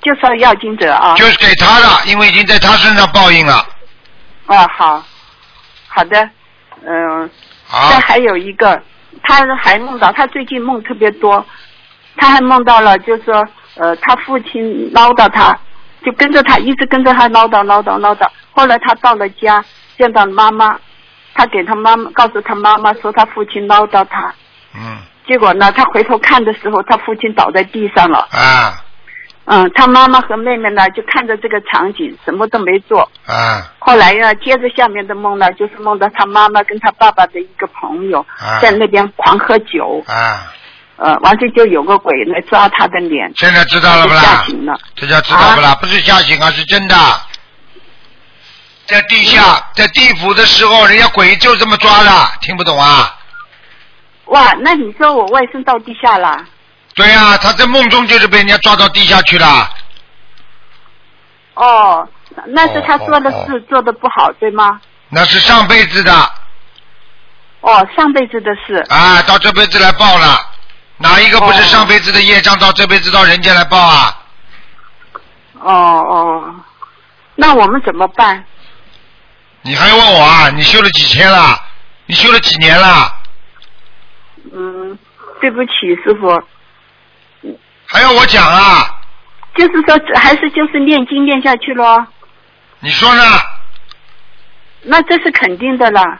[0.00, 1.14] 就烧要经者啊。
[1.16, 3.66] 就是给他了，因为已经在他身上报应了。
[4.46, 5.04] 哦，好，
[5.88, 6.30] 好的，
[6.86, 7.30] 嗯、
[7.66, 8.82] 好再，还有一个，
[9.22, 11.44] 他还梦到，他最近梦特别多，
[12.16, 13.46] 他还梦到了，就是说，
[13.76, 15.58] 呃，他父亲唠叨他，
[16.04, 18.28] 就跟着他，一直跟着他唠叨唠叨唠叨。
[18.52, 19.64] 后来他到了家，
[19.96, 20.78] 见到妈妈，
[21.34, 24.34] 他给他妈妈告诉他妈妈说他父亲唠叨他，
[24.74, 28.18] 嗯，结果呢，他回头看的时候，他父亲倒在地上了。
[28.32, 28.81] 啊
[29.44, 33.10] 嗯，他妈妈和妹妹呢就看着这个场景，什么都没做。
[33.26, 40.52] 啊后来呢，接着下面的梦呢，就是梦到他妈妈跟他爸爸的一个朋友啊在那边狂喝酒，啊！
[40.96, 44.44] 呃，完事就有个鬼来抓他的脸，现在知道了不啦吓？
[44.44, 44.78] 醒了。
[44.94, 45.74] 这叫知道不啦？
[45.80, 46.94] 不是吓醒啊，是真的。
[48.86, 52.10] 在地下，在地府的时候，人家鬼就这么抓的，
[52.42, 53.16] 听不懂啊？
[54.26, 56.46] 哇，那你说我外甥到地下了？
[56.94, 59.68] 对呀、他在梦中就是被人家抓到地下去了。
[61.54, 62.08] 哦，
[62.48, 64.80] 那是他做的事做的不好，对吗？
[65.08, 66.32] 那是上辈子的
[67.60, 68.84] 哦，上辈子的事。
[68.88, 70.38] 啊，到这辈子来报了。
[70.98, 74.22] 哪一个不是哦上辈子的业障到这辈子到人间来报啊？
[75.60, 76.54] 哦哦，
[77.34, 78.44] 那我们怎么办？
[79.62, 80.50] 你还问我啊？
[80.50, 81.58] 你修了几天了？
[82.06, 83.12] 你修了几年了？
[84.52, 84.98] 嗯，
[85.40, 85.70] 对不起，
[86.04, 86.42] 师傅，
[87.92, 88.98] 还要我讲啊？
[89.54, 92.06] 就是说还是就是念经念下去咯。
[92.80, 93.22] 你说呢？
[94.80, 96.18] 那这是肯定的啦。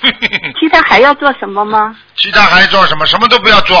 [0.58, 1.96] 其他还要做什么吗？
[2.14, 3.04] 其他还做什么？
[3.06, 3.76] 什么都不要做，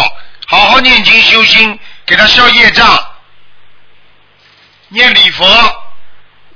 [0.48, 2.84] 好好念经修心，给他消业障，
[4.88, 5.46] 念礼佛。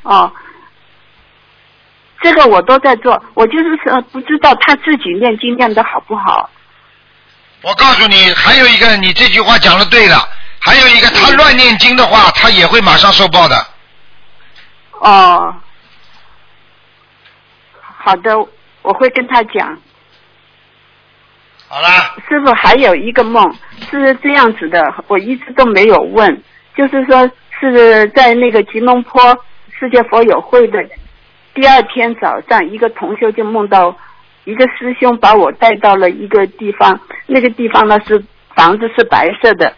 [0.02, 0.32] 哦，
[2.20, 6.50] 这个我都在做，我就是说不知道他自己念经念的好不好。
[7.62, 10.28] 我告诉你，还有一个，你这句话讲的对了。
[10.64, 13.56] 还有一个，他乱念经的话，他也会马上受报的。
[15.00, 15.54] 哦，
[17.80, 18.38] 好的，
[18.82, 19.78] 我会跟他讲。
[21.68, 23.54] 好啦，师傅还有一个梦
[23.90, 26.42] 是这样子的，我一直都没有问，
[26.74, 29.36] 就是说是在那个吉隆坡
[29.78, 30.78] 世界佛友会的
[31.52, 33.94] 第二天早上，一个同修就梦到
[34.44, 38.24] 一个师兄把我带到了一个地方，那个地方呢是
[38.54, 39.74] 房子是白色的，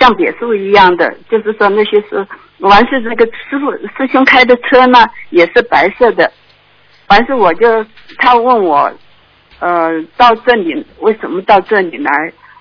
[0.00, 2.26] 像别墅一样的，就是说那些是
[2.58, 6.32] 完事那个师傅师兄开的车呢也是白色的，
[7.06, 7.86] 完事我就
[8.18, 8.92] 他问我。
[9.62, 12.10] 呃，到这里为什么到这里来？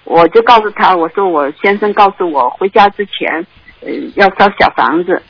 [0.04, 3.48] 我就告诉他，我说我先生告诉我，回家之前
[3.80, 5.24] 呃要烧小房子。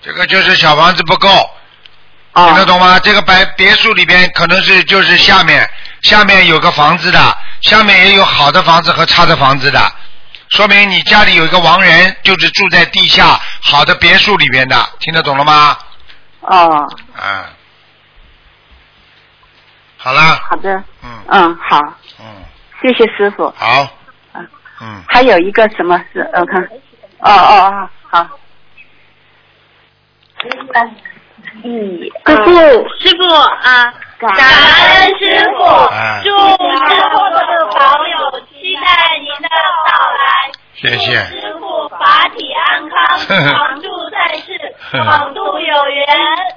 [0.00, 1.28] 这个就是小房子不够，
[2.32, 2.98] 哦听得懂吗？
[2.98, 5.64] 这个白别墅里边可能是就是下面
[6.00, 7.18] 下面有个房子的，
[7.60, 9.78] 下面也有好的房子和差的房子的，
[10.52, 15.76] 说明你家里有一个亡人，就是住在地下好的别墅里边的，听得懂了吗？
[16.40, 16.68] 哦，
[17.16, 17.48] 啊，
[19.96, 20.70] 好啦，好的，
[21.02, 21.10] 嗯。
[21.28, 21.80] 嗯，好，
[22.20, 22.44] 嗯，
[22.82, 23.50] 谢谢师傅。
[23.56, 23.88] 好。
[24.34, 24.46] 嗯，
[24.82, 26.28] 嗯，还有一个什么事？
[26.34, 26.62] 我看，
[27.20, 28.28] 哦哦哦，好。
[31.64, 32.50] 嗯师傅，
[32.98, 35.22] 师傅啊，感感恩师
[35.56, 36.20] 傅，哎。
[36.24, 36.36] 祝师
[37.10, 37.38] 傅的
[37.72, 39.48] 保佑，期待您的。
[40.82, 41.14] 谢谢。
[41.14, 44.48] 师傅法体安康，常驻在世，
[44.90, 46.06] 广度有缘。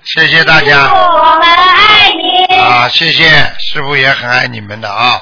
[0.04, 2.56] 谢谢大师家傅，我们爱你。
[2.56, 3.24] 啊，谢谢
[3.60, 5.22] 师傅也很爱你们的啊。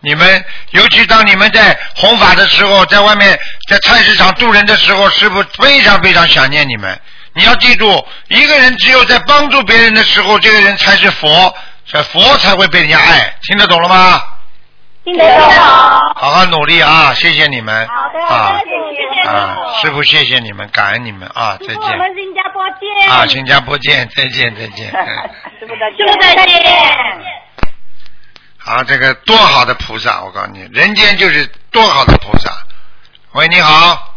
[0.00, 6.98] 你们尤其当你们在弘法的时候，在外面在菜市场渡人的时候，师傅非常非常想念你们。
[7.34, 13.36] 你要记住，一个人只有在帮助别人的时候，这个人才是佛，这佛才会被人家爱。
[13.42, 14.22] 听得懂了吗？
[15.04, 15.50] 听得懂。
[16.14, 17.12] 好好努力啊！
[17.14, 17.86] 谢谢你们。
[17.88, 21.56] 好的，啊谢谢师啊，师傅谢谢你们，感恩你们啊！
[21.60, 23.10] 再见，我见们新加坡见。
[23.10, 24.90] 啊，新加坡见，再见再见。
[24.92, 26.62] 嗯师傅再见师傅再见。
[28.58, 32.50] 好，这个多好的菩萨，我告诉你，人间就是多好的菩萨。
[33.32, 34.08] 喂，你好。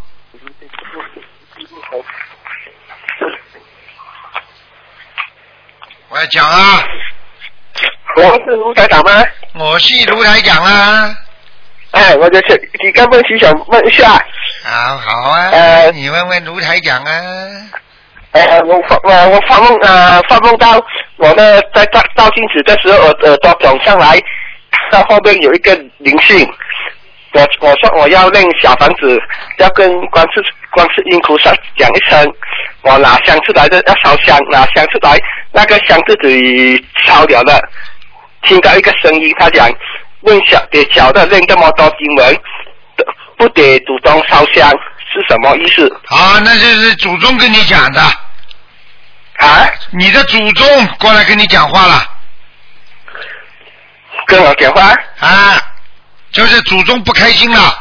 [6.10, 6.84] 喂，讲啊，
[8.18, 9.12] 我是卢台长吗？
[9.58, 11.16] 我是卢台讲啊。
[11.92, 14.10] 哎，我就是几个问题想问一下。
[14.66, 17.12] 好好啊，呃你问问卢台讲啊。
[18.32, 20.78] 呃，我发我我发梦呃发梦到
[21.16, 24.20] 我呢在照照镜子的时候，我耳朵肿上来，
[24.92, 26.46] 到后面有一个灵性。
[27.32, 29.18] 我我说我要练小房子，
[29.58, 32.34] 要跟观世观世音菩萨讲一声，
[32.82, 35.18] 我拿香出来的要烧香，拿香出来，
[35.54, 37.70] 那个香自己烧掉了的。
[38.46, 39.70] 听到一个声音，他讲
[40.22, 42.42] 问小给小的念这么多经文，
[43.38, 44.70] 不得祖宗烧香，
[45.12, 45.88] 是什么意思？
[46.08, 49.70] 啊，那就是祖宗跟你讲的，啊？
[49.92, 52.08] 你的祖宗过来跟你讲话了
[54.28, 54.94] 跟我讲话？
[55.20, 55.62] 啊，
[56.32, 57.78] 就是祖宗不开心了，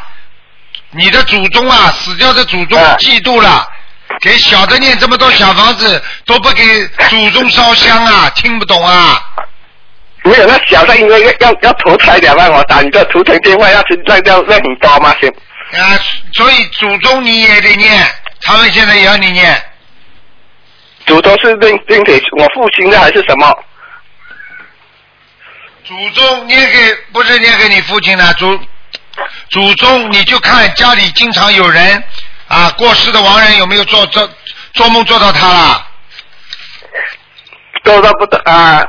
[0.91, 3.67] 你的祖宗啊，死掉的祖宗啊嫉妒了，
[4.21, 9.21] 给小的念这么多小房子都不给祖宗烧香啊，听不懂啊？
[10.25, 15.29] 没有，那小的因为要要要投胎的嘛，我打你的图腾电话要是那要那很多吗，先
[15.79, 15.99] 啊，
[16.33, 18.03] 所以祖宗你也得念，
[18.41, 19.63] 他们现在也要你念，
[21.05, 23.63] 祖宗是认认给我父亲的还是什么？
[25.83, 28.59] 祖宗念给不是念给你父亲的，祖
[29.49, 32.03] 祖宗你就看家里经常有人
[32.47, 34.27] 啊过世的亡人有没有做做
[34.73, 35.87] 做梦做到他了？
[37.83, 38.83] 做到不得啊！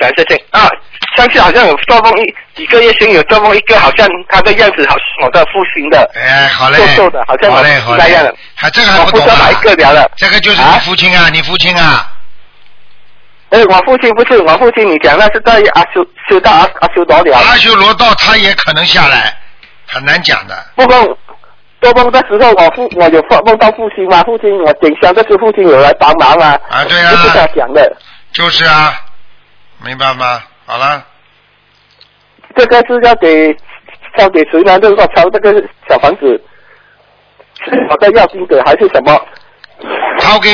[0.00, 0.68] 想想想啊，
[1.16, 10.10] 上次好像有做梦一几个月前有做梦一个，好像他的样子好像我的父亲的，哎，好嘞，瘦瘦的好像好嘞，好嘞我那样的，还这个还我不懂啊哪一个聊了。
[10.16, 12.10] 这个就是你啊父亲啊，你父亲啊，
[13.50, 17.36] 哎，我父亲不是我父亲，你讲那是在阿修修道阿阿修罗了。
[17.36, 19.34] 阿修罗道他也可能下来，
[19.86, 20.54] 很难讲的。
[20.74, 21.18] 不过
[21.80, 27.96] 做梦的时候，我父我有梦梦到父亲嘛，父亲我顶香的是，父亲有来帮忙啊，啊，对啊，就是他讲的。
[28.32, 28.92] 就是啊，
[29.84, 30.42] 明白吗？
[30.66, 31.04] 好了，
[32.56, 33.54] 这个是要给
[34.16, 34.78] 交给谁呢？
[34.80, 35.52] 就是说抄这个
[35.88, 36.42] 小房子，
[37.64, 39.26] 是我的要金者还是什么？
[40.18, 40.50] 抄给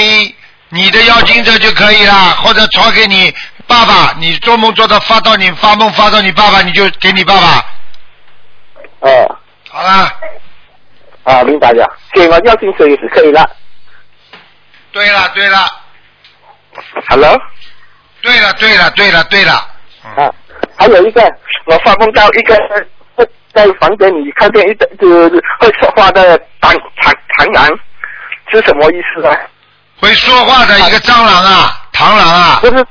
[0.69, 3.33] 你的要经者就可以了，或者抄给你
[3.67, 7.65] 爸爸，你做梦做到发到你发梦发到你爸爸，你就给你爸爸。
[9.01, 9.39] 哦，
[9.71, 10.11] 好了，
[11.25, 13.49] 啊，明白了，给我要金者也是可以了。
[14.91, 15.59] 对了对了
[17.09, 17.35] Hello，
[18.23, 19.69] 对了对了对了对了，
[20.17, 20.35] 嗯，啊，
[20.77, 21.21] 还有一个，
[21.67, 22.55] 我发梦到一个
[23.17, 26.73] 呃在房间里看见一个就是会说话的螳
[27.03, 27.69] 螳螳螂，
[28.51, 29.37] 是什么意思啊？
[30.01, 32.87] 会说话的一个蟑螂啊，螳螂啊，就是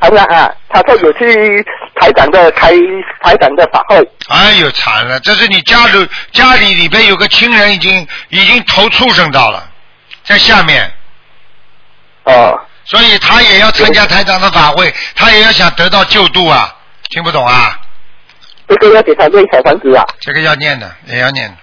[0.00, 1.64] 螳螂啊，他说有去
[1.96, 2.70] 台长的开
[3.22, 3.96] 台长的法会，
[4.28, 9.62] 哎呦惨了，这是你家里家里里边有个亲人已经已经投畜生到了，
[10.24, 10.90] 在下面，
[12.24, 12.58] 哦，
[12.90, 16.74] 所以他也要参加台长的法会，他也要想得到救度啊，
[17.10, 17.78] 听不懂啊？
[18.66, 21.54] 这个要给他念小房子啊，这个要念的，也要念的。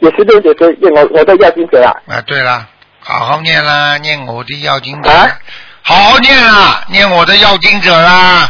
[0.00, 2.66] 也是念者念我我的要经者啊，啊，对啦，
[3.00, 5.38] 好好念啦，念我的要经者，啊
[5.80, 8.46] 好好念啦，念我的要经者啦。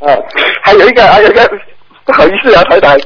[0.00, 0.24] 哦，
[0.62, 1.50] 还有一个还有一个
[2.04, 2.98] 不好意思啊，台长，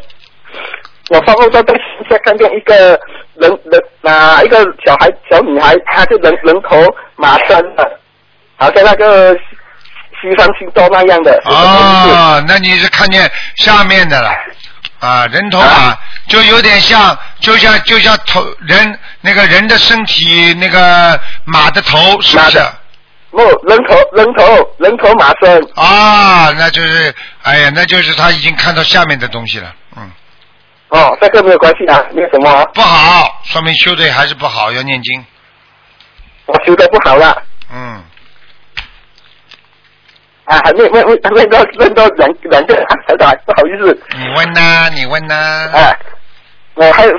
[1.11, 1.73] 我发梦到在
[2.11, 2.99] 在看见一个
[3.35, 6.85] 人人啊一个小孩小女孩，她就人人头
[7.17, 7.99] 马身的，
[8.57, 9.41] 好像那个西
[10.21, 11.41] 西方星座那样的。
[11.45, 14.31] 哦，那你是看见下面的了
[15.01, 22.59] 啊，人头马啊就有点像，就像就像头人那个人的身体那个马的头，是不是？
[23.31, 25.69] 不，人头人头人头马身。
[25.75, 27.13] 啊，那就是，
[27.43, 30.11] 哎呀，那就是他已经看到下面的东西了，嗯，
[30.93, 35.25] 哦，这个没有关系啊，没有什么啊，不好，说明修的还是不好，要念经，
[36.45, 37.43] 我修的不好了。
[37.73, 38.05] 嗯，
[40.45, 45.97] 啊，还没没没问到问到两两个啊，台长，不好意思，你问呐、你问呐、啊，
[46.75, 47.13] 我还有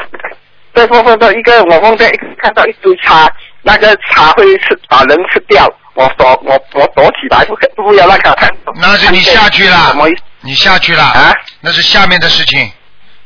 [0.75, 3.27] 再说问到一个，我梦见看到一堆茶，
[3.63, 8.47] 那个茶会吃把人吃掉，我躲我我躲起来，不不要让他看。
[8.75, 9.95] 那是你下去了？
[10.41, 11.33] 你下去了，啊？
[11.61, 12.71] 那是下面的事情，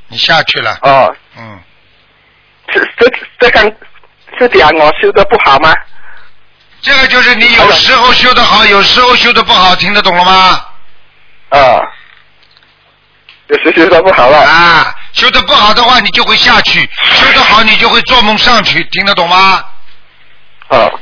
[0.09, 1.59] 你下去了，哦，嗯，
[2.71, 3.63] 这这这刚
[4.39, 5.73] 是讲我修的不好吗？
[6.81, 10.65] 这个就是你有时候修的好，有时候修的不好，听得懂了吗？
[11.49, 11.79] 啊，
[13.47, 14.37] 有时修的不好了。
[14.37, 19.63] 啊，修的不好的话，你就会下去；修的好，你就会做梦上去，听得懂吗？
[20.69, 20.99] 哦，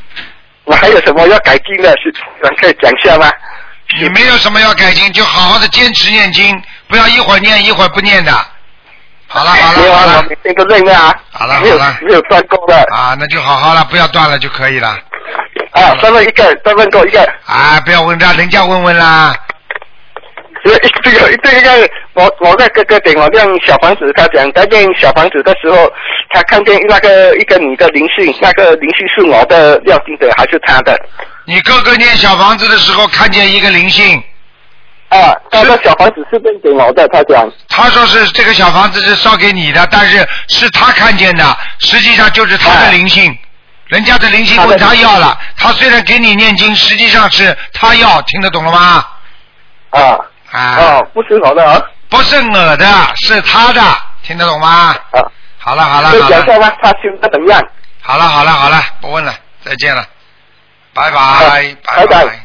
[0.63, 1.89] 我还有什么要改进的？
[2.01, 2.11] 是
[2.61, 3.31] 可以讲一下吗？
[3.99, 8.31] 你没有什么要改进，就好好的坚持念经，不要一会儿念一会儿不念的。
[9.27, 11.13] 好了好了好了每天都认啊。
[11.31, 12.75] 好了没有好了没有断够的。
[12.95, 14.97] 啊，那就好好了，不要断了就可以了。
[15.71, 17.21] 啊，再问一个，再问够一个。
[17.45, 19.35] 啊，不要问他，人家问问啦。
[20.63, 25.91] 这个这个，我我在哥哥点我念小房子，他讲在念小房子的时候，
[26.31, 30.99] 他看见那个一个女的灵性，那个灵性是我的要经者还是他的？
[31.45, 34.23] 你哥哥念小房子的时候看见一个灵性，
[35.15, 37.49] 啊，那个小房子是念给我的，他讲。
[37.69, 43.37] 他说是这个小房子是烧给你的，但是是他看见的，实际上就是他的灵性，
[43.87, 49.05] 人家的灵性问他要了，他虽然给你念经，实际上是他要，听得懂了吗？
[49.91, 50.17] 啊。
[50.51, 50.75] 啊。
[50.77, 51.81] 哦，不是我的啊。
[52.09, 53.81] 不是我的，是他的，
[54.23, 54.95] 听得懂吗？
[55.11, 55.21] 啊。
[55.57, 56.71] 好了好了好了，讲一下吗？
[56.81, 57.61] 他修的怎么样？
[58.01, 60.05] 好了好了好了，不问了，再见了，
[60.93, 62.39] 拜拜好拜台长拜，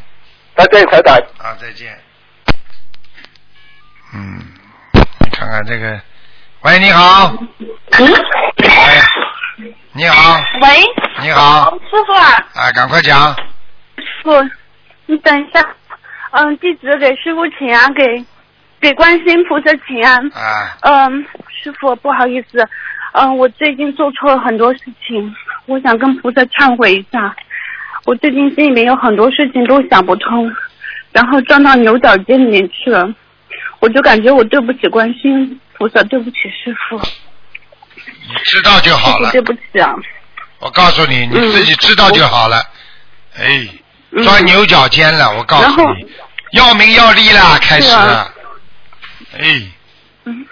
[0.57, 1.17] 再见，台长。
[1.39, 1.99] 啊再见。
[4.15, 4.41] 嗯，
[5.33, 6.01] 看看这个，
[6.63, 7.33] 喂你好，
[7.99, 8.07] 嗯，
[8.59, 10.69] 喂，你好，喂，
[11.23, 13.35] 你好，师傅啊，啊赶快讲，
[13.97, 14.31] 师傅，
[15.07, 15.65] 你等一下，
[16.33, 18.25] 嗯，弟子给师傅请安，给
[18.81, 20.27] 给观世音菩萨请安。
[20.33, 20.77] 啊。
[20.83, 21.25] 嗯，
[21.63, 22.69] 师傅不好意思，
[23.13, 25.35] 嗯，我最近做错了很多事情，
[25.67, 27.35] 我想跟菩萨忏悔一下。
[28.07, 30.51] 我最近心里面有很多事情都想不通，
[31.13, 33.13] 然后撞到牛角尖里面去了，
[33.81, 36.97] 我就感觉我对不起观世音菩萨，对不起师傅，
[37.97, 39.95] 你知道就好了对，不起啊。
[40.59, 42.63] 我告诉你，你嗯自己知道就好了。
[43.37, 43.67] 哎，
[44.11, 46.07] 嗯钻牛角尖了，我告诉你，
[46.53, 47.91] 要名要利啦，开始。
[49.39, 49.63] 哎，
[50.25, 50.47] 嗯，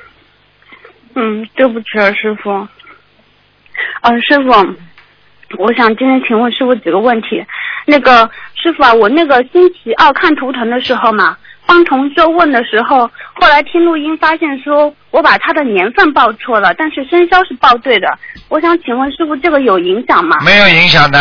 [1.14, 2.50] 嗯，对不起啊，师傅。
[2.50, 7.44] 啊，师傅，我想今天请问师傅几个问题。
[7.84, 11.36] 那个师傅啊，我那个星期二看图腾的时候嘛，
[11.68, 18.08] 帮同修问的时候，后来听录音发现说我把他的年份报错了，但是生肖是报对的。
[18.48, 20.38] 我想请问师傅，这个有影响吗？
[20.42, 21.18] 没有影响的。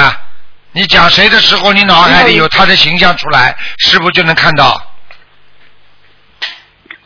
[0.71, 4.81] 你讲谁的时候，你脑海里有他的形象出来，师傅就能看到。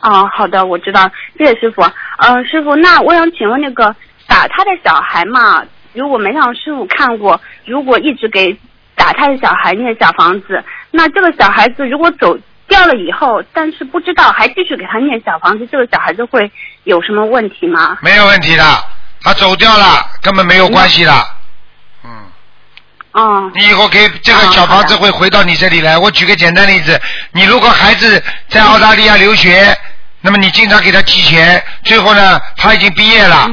[0.02, 1.82] 哦，好的，我知道，谢谢师傅。
[2.18, 3.92] 嗯、师傅，那我想请问那个
[4.28, 5.64] 打他的小孩嘛，
[5.94, 8.56] 如果没让师傅看过，如果一直给
[8.94, 10.62] 打他的小孩念小房子，
[10.92, 12.38] 那这个小孩子如果走
[12.72, 16.50] 掉了以后，但是不知道还继续给他念小房子，这个小孩子会
[16.84, 17.98] 有什么问题吗？
[18.00, 18.64] 没有问题的，
[19.20, 21.12] 他走掉了，根本没有关系的。
[22.02, 22.10] 嗯，
[23.12, 25.98] 哦，你以后给这个小房子会回到你这里来。
[25.98, 26.98] 我举个简单例子，
[27.32, 29.76] 你如果孩子在澳大利亚留学，
[30.22, 33.50] 那么你经常给他寄钱，最后呢，他已经毕业了，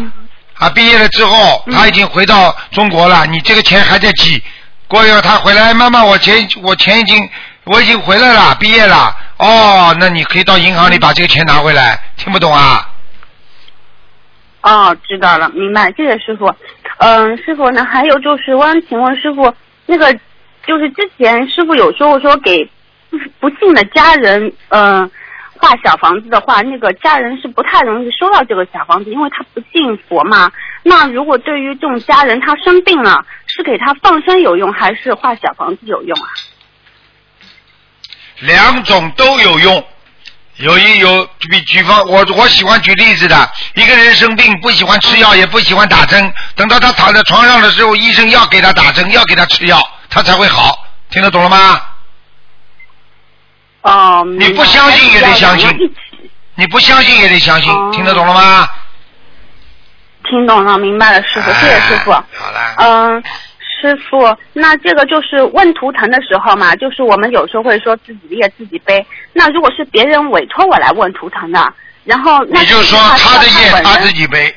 [0.54, 4.42] 啊，毕业了之后他已经回到中国了，你这个钱还在寄，
[4.88, 7.30] 过一会儿他回来，妈妈，我钱我钱已经
[7.72, 12.90] 我已经回来了，毕业了，哦，那你可以到银行里把这个钱拿回来，听不懂啊？
[14.64, 16.52] 哦，知道了，明白，谢谢师傅。
[16.98, 19.54] 嗯，师傅呢，还有就是，我想请问师傅，
[19.86, 20.12] 那个
[20.66, 22.68] 就是之前师傅有说过，说给
[23.12, 25.10] 不不信的家人，嗯、
[25.56, 30.52] 画小房子的话，那个家人是不太容易收到这个小房子，因为他不信佛嘛。
[30.82, 36.30] 那如果对于这种家人，他生病了，是给他放生有用，还是画小房子有用啊？
[38.40, 39.88] 两种都有用，
[40.58, 49.80] 有一有比举方，我我喜欢举例子的，一个人生病不喜欢吃药，也不喜欢打针，等到他躺在床上的时候，医生要给他打针，要给他吃药，
[50.10, 50.86] 他才会好。
[51.10, 51.82] 听得懂了吗？
[53.82, 55.70] 哦，你不相信也得相信，
[56.56, 58.70] 你不相信也得相信，听得懂了吗？
[60.30, 62.12] 听懂了，明白了，师傅，谢谢师傅。
[62.12, 62.76] 哎好了。
[62.78, 63.24] 嗯，
[63.80, 69.06] 师傅，那这个就是问图腾的时候嘛，就是我们有时候会说自己列自己背。
[69.34, 71.74] 那如果是别人委托我来问图腾的，
[72.04, 74.54] 然后那你就说他他的业他自己背，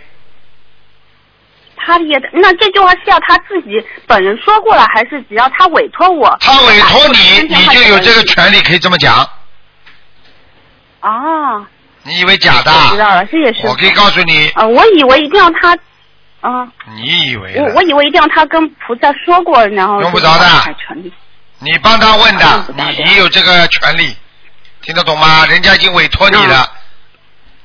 [1.77, 6.37] 他的业的，那这句话是要他自己本人说过了，还是只要他委托我？
[6.41, 9.29] 他委托你，你就有这个权利可以这么讲。
[11.01, 11.67] 哦，
[12.05, 12.71] 你以为假的？
[12.71, 13.69] 我知道了，谢谢师傅。
[13.69, 15.77] 我可以告诉你，啊、我以为一定要他，
[16.43, 16.67] 啊、
[16.97, 20.45] 你以为我我以为一定要他跟菩萨说过，然后用不着的。
[21.61, 24.17] 你帮他问的嗯，你你有这个权利，
[24.81, 25.47] 听得懂吗？
[25.47, 26.69] 人家已经委托你了，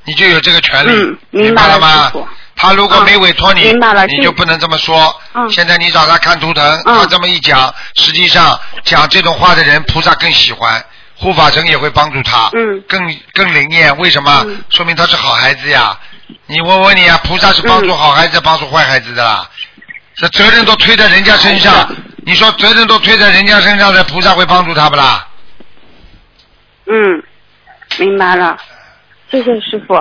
[0.04, 2.12] 你就有这个权利，嗯明明白了了吗？
[2.54, 5.20] 他如果没委托你，你就不能这么说。
[5.34, 10.84] 嗯现在你找他看图腾，嗯他这么一讲，实际上讲这种话的人，菩萨更喜欢，
[11.16, 13.00] 护法神也会帮助他，嗯更
[13.32, 13.98] 更灵验。
[13.98, 14.44] 为什么？
[14.46, 15.98] 嗯说明他是好孩子呀。
[16.46, 19.48] 你问问你啊，菩萨是帮助好孩子，帮助坏孩子的啦。
[20.14, 21.88] 这责任都推在人家身上，
[22.24, 25.26] 你说责任都推在人家身上的，菩萨会帮助他不啦？
[26.86, 27.22] 嗯，
[27.98, 28.56] 明白了，
[29.30, 29.94] 谢谢师傅。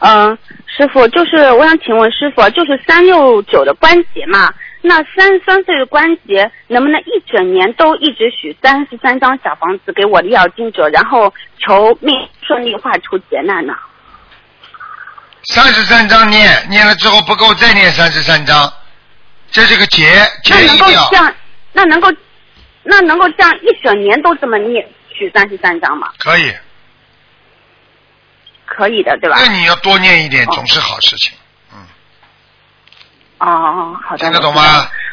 [0.00, 4.52] 嗯，师傅，就是我想请问师傅，就是三六九的关节嘛，
[4.82, 13.74] 那三十三岁的关节能不能一整年都一直许三十三张小房子给我的要经者，然后求命顺利化除劫难呢？
[15.44, 18.72] 三十三章念，念了之后不够，再念三十三章，
[19.50, 20.06] 这是个结，
[20.44, 21.34] 结那能够一定要这样，
[21.72, 22.08] 那能够，
[22.84, 26.12] 那能够这样一整年都这么念取三十三张吗？
[26.18, 26.52] 可以。
[28.66, 29.36] 可以的，对吧？
[29.38, 31.36] 那你要多念一点，哦总是好事情。
[33.38, 34.18] 哦，好的。
[34.18, 34.62] 听得懂吗？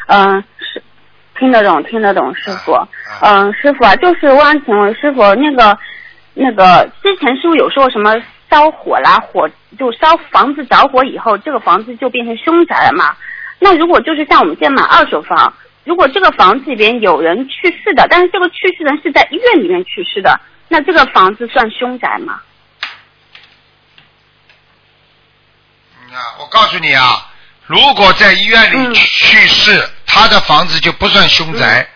[0.06, 0.82] 嗯，是
[1.38, 2.72] 听得懂，听得懂，师傅。
[2.72, 2.88] 啊
[3.20, 5.78] 嗯，师傅啊，就是我想请问师傅，那个
[6.34, 8.14] 那个之前师傅有说什么
[8.50, 9.48] 烧火啦，火
[9.78, 13.16] 就烧房子着火以后，这个房子就变成凶宅了嘛？
[13.60, 22.40] 那如果就是像我们现在买二手房，如果这个房子里边有人去世的，但是这个去世人是在医院里面去世的，那这个房子算凶宅吗？
[26.00, 27.30] 嗯啊，我告诉你啊，
[27.66, 31.88] 如果在医院里嗯去世，他的房子就不算凶宅，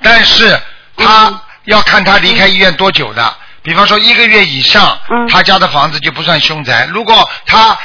[0.00, 0.56] 但是
[0.96, 3.36] 他嗯要看他离开医院多久的。
[3.62, 6.88] 比方说一个月以上，嗯他家的房子就不算凶宅。
[6.92, 7.78] 如果他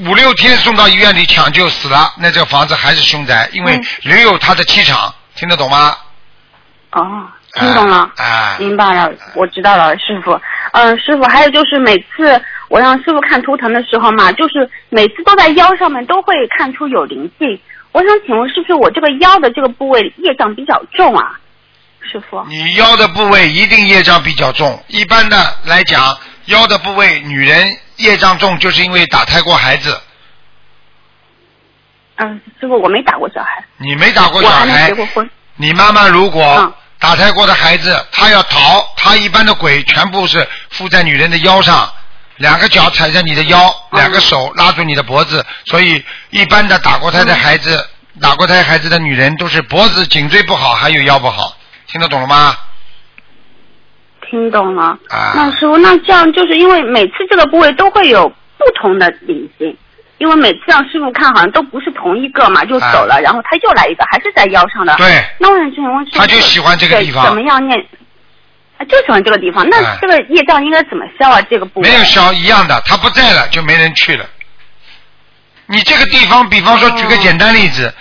[0.00, 5.94] 五六天送到医院里抢救死了，那这个房子还是凶宅，因为嗯留有他的气场，听得懂吗？
[6.92, 8.10] 哦，听懂了。
[8.16, 10.40] 啊，明白了，我知道了，师傅。
[10.72, 17.60] 嗯，师傅，还有就是每次我让师傅看图腾的时候嘛，就是每次都在腰上面都会看出有灵性。
[17.92, 21.38] 我想请问，是不是我这个腰的这个部位业障比较重啊？
[22.02, 22.44] 师傅。
[22.48, 24.82] 你腰的部位一定业障比较重。
[24.88, 30.00] 一般的来讲，腰的部位女人业障重，就是因为打胎过孩子。
[32.16, 35.28] 嗯，师傅，我没打过小孩，你没打过小我还没孩结，过婚。
[35.56, 41.90] 你妈妈如果嗯打胎过的孩子，她要逃，她一般的鬼全部是附在女人的腰上，
[42.36, 47.88] 两个脚踩在你的腰，嗯两个手拉住你的脖子，所以一般的打过胎的孩子，
[48.20, 51.56] 打过胎孩子的女人都是脖子、颈椎不好，还有腰不好，
[51.90, 52.54] 听得懂了吗？
[54.28, 54.96] 听懂了。
[55.08, 59.76] 啊那师傅，那这样就是因为每次这个部位都会有不同的灵性，
[60.18, 64.92] 因为每次让师傅看好像都不是同一个嘛，就走了，然后他又来一个，还是在腰上的。
[64.92, 67.84] 啊对，那我想请问师傅，他就喜欢这个地方怎么样念？
[68.78, 69.68] 他，就喜欢这个地方。
[69.68, 71.42] 那哎这个业障应该怎么消啊？
[71.50, 74.24] 这个部位没有消一样的，他不在了就没人去了。
[75.66, 77.92] 你这个地方，比方说哦举个简单例子，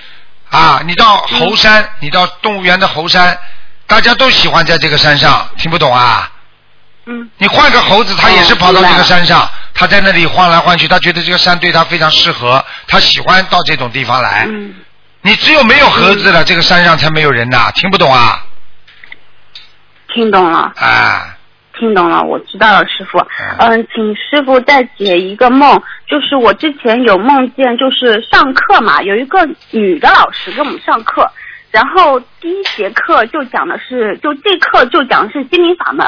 [0.49, 3.37] 啊，你到猴山，你到动物园的猴山，
[3.89, 6.31] 大家都喜欢在这个山上，听不懂啊？
[7.05, 14.45] 嗯你换个猴子，他也是哦跑到这个山上，他在那里晃来晃去，他觉得这个山对他非常适合，他喜欢到这种地方来。
[14.47, 14.75] 嗯，
[15.23, 18.45] 你只有没有猴子了，这个山上才没有人呐，听不懂啊？
[20.13, 20.71] 听懂了。
[20.75, 21.35] 啊，
[21.79, 23.17] 听懂了，我知道了，师傅。
[23.57, 29.39] 嗯，请师傅再解一个梦，就是我之前有梦见，就是上课嘛，有一个
[29.71, 31.27] 女的老师给我们上课，
[31.71, 36.05] 然后第一节课就讲的是，就这课就讲的是心灵法门，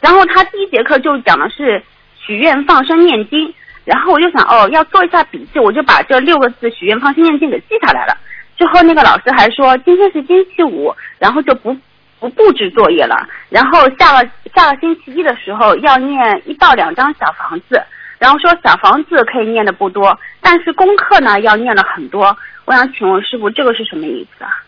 [0.00, 1.82] 然后他第一节课就讲的是
[2.18, 3.52] 许愿放生念经，
[3.84, 8.16] 然后我就想哦要做一下笔记，我就把这六个字许愿放生念经给记下来了。
[8.56, 11.76] 之后那个老师还说今天是星期五，然后就不
[12.18, 17.82] 不布置作业了，然后下个下个星期一的时候要念一到两张小房子，
[18.18, 22.34] 然后说小房子可以念的不多，但是功课呢要念了很多。
[22.64, 24.63] 我想请问师傅，这个是什么意思啊？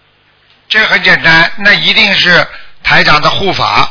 [0.68, 2.46] 这很简单，那一定是
[2.82, 3.88] 台长的护法，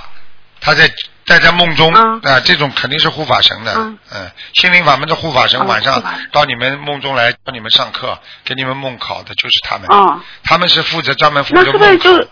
[0.61, 0.89] 他在
[1.25, 3.73] 在在梦中啊、嗯这种肯定是护法神的，
[4.11, 11.71] 嗯心灵法门的护法神哦晚上到你们梦中来帮你们上课，给你们梦考的就是他们，哦，他们是负责专门负责梦考。
[11.71, 12.29] 是不是就？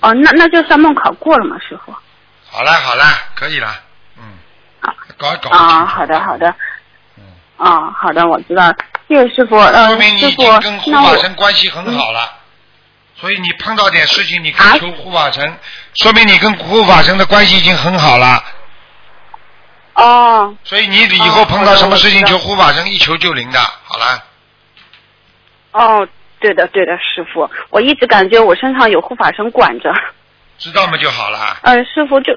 [0.00, 1.94] 哦，那那就算梦考过了嘛，师傅？
[2.50, 3.04] 好了好了，
[3.36, 3.72] 可以了，
[4.18, 4.24] 嗯，
[4.80, 5.50] 好搞一搞。
[5.50, 6.52] 啊，好的好的。
[7.16, 7.24] 嗯
[7.56, 8.74] 啊，好的，我知道，
[9.06, 9.56] 谢谢师傅。
[9.56, 12.32] 呃说，明你师傅已经跟，护法那我神关系很好了，
[13.22, 15.56] 所以你碰到点事情，你可以啊求护法神，
[15.94, 18.42] 说明你跟护法神的关系已经很好了。
[19.94, 24.24] 哦所以你以后哦碰到什么事情求护法神一求就灵的，好了。
[25.70, 26.08] 哦，
[26.40, 29.94] 对的对的，师傅，我一直感觉我身上有护法神管着。
[30.58, 31.58] 知道嘛就好了。
[31.62, 32.36] 嗯，师傅就，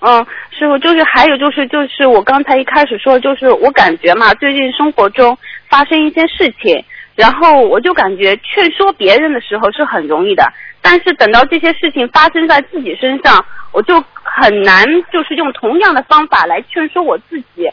[0.00, 0.26] 嗯，
[0.58, 5.36] 师傅就是还有就是就是我刚才一开始说，就是我感觉嘛，最近生活中
[5.68, 6.82] 发生一些事情，
[7.14, 10.44] 然后我就感觉劝说别人的时候是很容易的，
[10.80, 17.70] 但是等到这些事情发生在自己身上，我就很难就是用同样的方法来劝说我自己，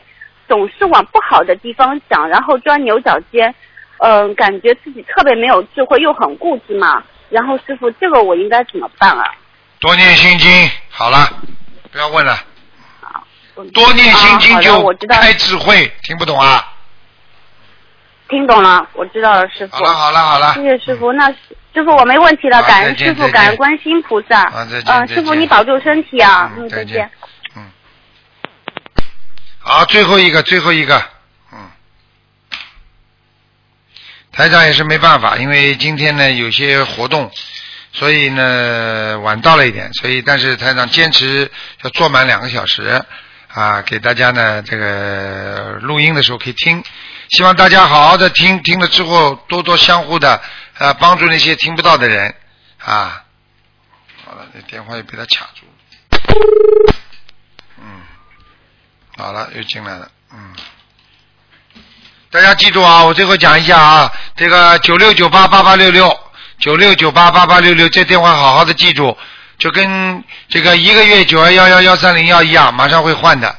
[0.47, 3.53] 总是往不好的地方想，然后钻牛角尖，
[3.99, 7.01] 嗯、感觉自己特别没有智慧，又很固执嘛。
[7.29, 9.23] 然后师傅，这个我应该怎么办啊？
[9.79, 10.51] 多念心经，
[10.89, 11.29] 好了，
[11.91, 12.33] 不要问了。
[13.55, 16.65] 嗯多念心经就我知道开智慧，听不懂啊？
[18.29, 19.75] 听懂了，我知道了，师傅。
[19.75, 21.11] 好了好了好了谢，谢师傅。
[21.13, 21.27] 那
[21.73, 24.43] 师傅我没问题了，感恩师傅，感恩观世音菩萨。
[24.43, 26.51] 啊再见嗯，师傅你保重身体啊。
[26.55, 27.09] 嗯，再见。
[27.55, 27.63] 嗯。
[29.59, 31.03] 好，最后一个，最后一个，
[31.51, 31.57] 嗯。
[34.31, 37.31] 台长也是没办法，因为今天呢有些活动，
[37.91, 41.49] 所以呢晚到了一点，所以但是台长坚持
[41.83, 43.01] 要做满两个小时
[43.51, 46.83] 啊，给大家呢这个录音的时候可以听，
[47.29, 50.41] 希望大家好好的听，听了之后多多相互的
[50.79, 52.33] 呃帮助那些听不到的人
[52.79, 53.23] 啊。
[54.25, 56.93] 好了，这电话又被他卡住了。
[57.77, 58.01] 嗯，
[59.15, 60.55] 好了，又进来了，嗯。
[62.31, 66.11] 大家记住啊，我最后讲一下啊，这个九六九八八八六六，
[66.57, 69.15] 九六九八八八六六，这电话好好的记住，
[69.59, 73.55] 就跟这个一个月九二幺幺幺三零幺一样，马上会换的。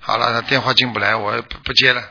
[0.00, 2.02] 好了，他电话进不来，我不接，了。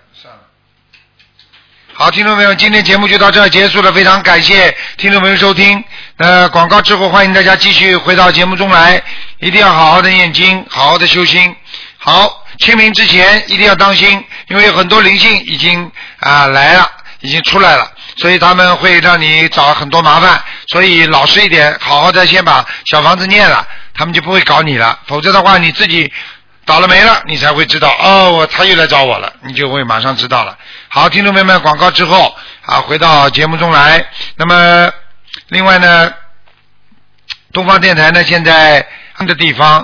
[1.99, 5.83] 好，听众朋友，今天节目就到这儿结束了，非常感谢听众朋友收听。
[6.17, 9.01] 呃，广告之后，欢迎大家继续回到节目中来，
[9.39, 11.55] 一定要好好的念经，好好的修心。
[11.97, 16.87] 好，清明之前一定要当心，因为很多灵性已经啊、来了，
[17.21, 20.39] 已经出来了，所以他们会让你找很多麻烦。
[20.67, 24.99] 所以老实一点，好好的先把小房子念了，他们就不会搞你了。
[25.07, 26.13] 否则的话，你自己
[26.63, 30.55] 倒了霉了，你才会知道哦，我他又来找我了，你就会马上知道了。
[30.97, 32.35] 好，听众朋友们，广告之后
[32.65, 34.03] 啊，回到节目中来。
[34.35, 34.91] 那么，
[35.49, 36.11] 另外呢，
[37.53, 38.83] 东方电台呢，现在
[39.19, 39.75] 的地方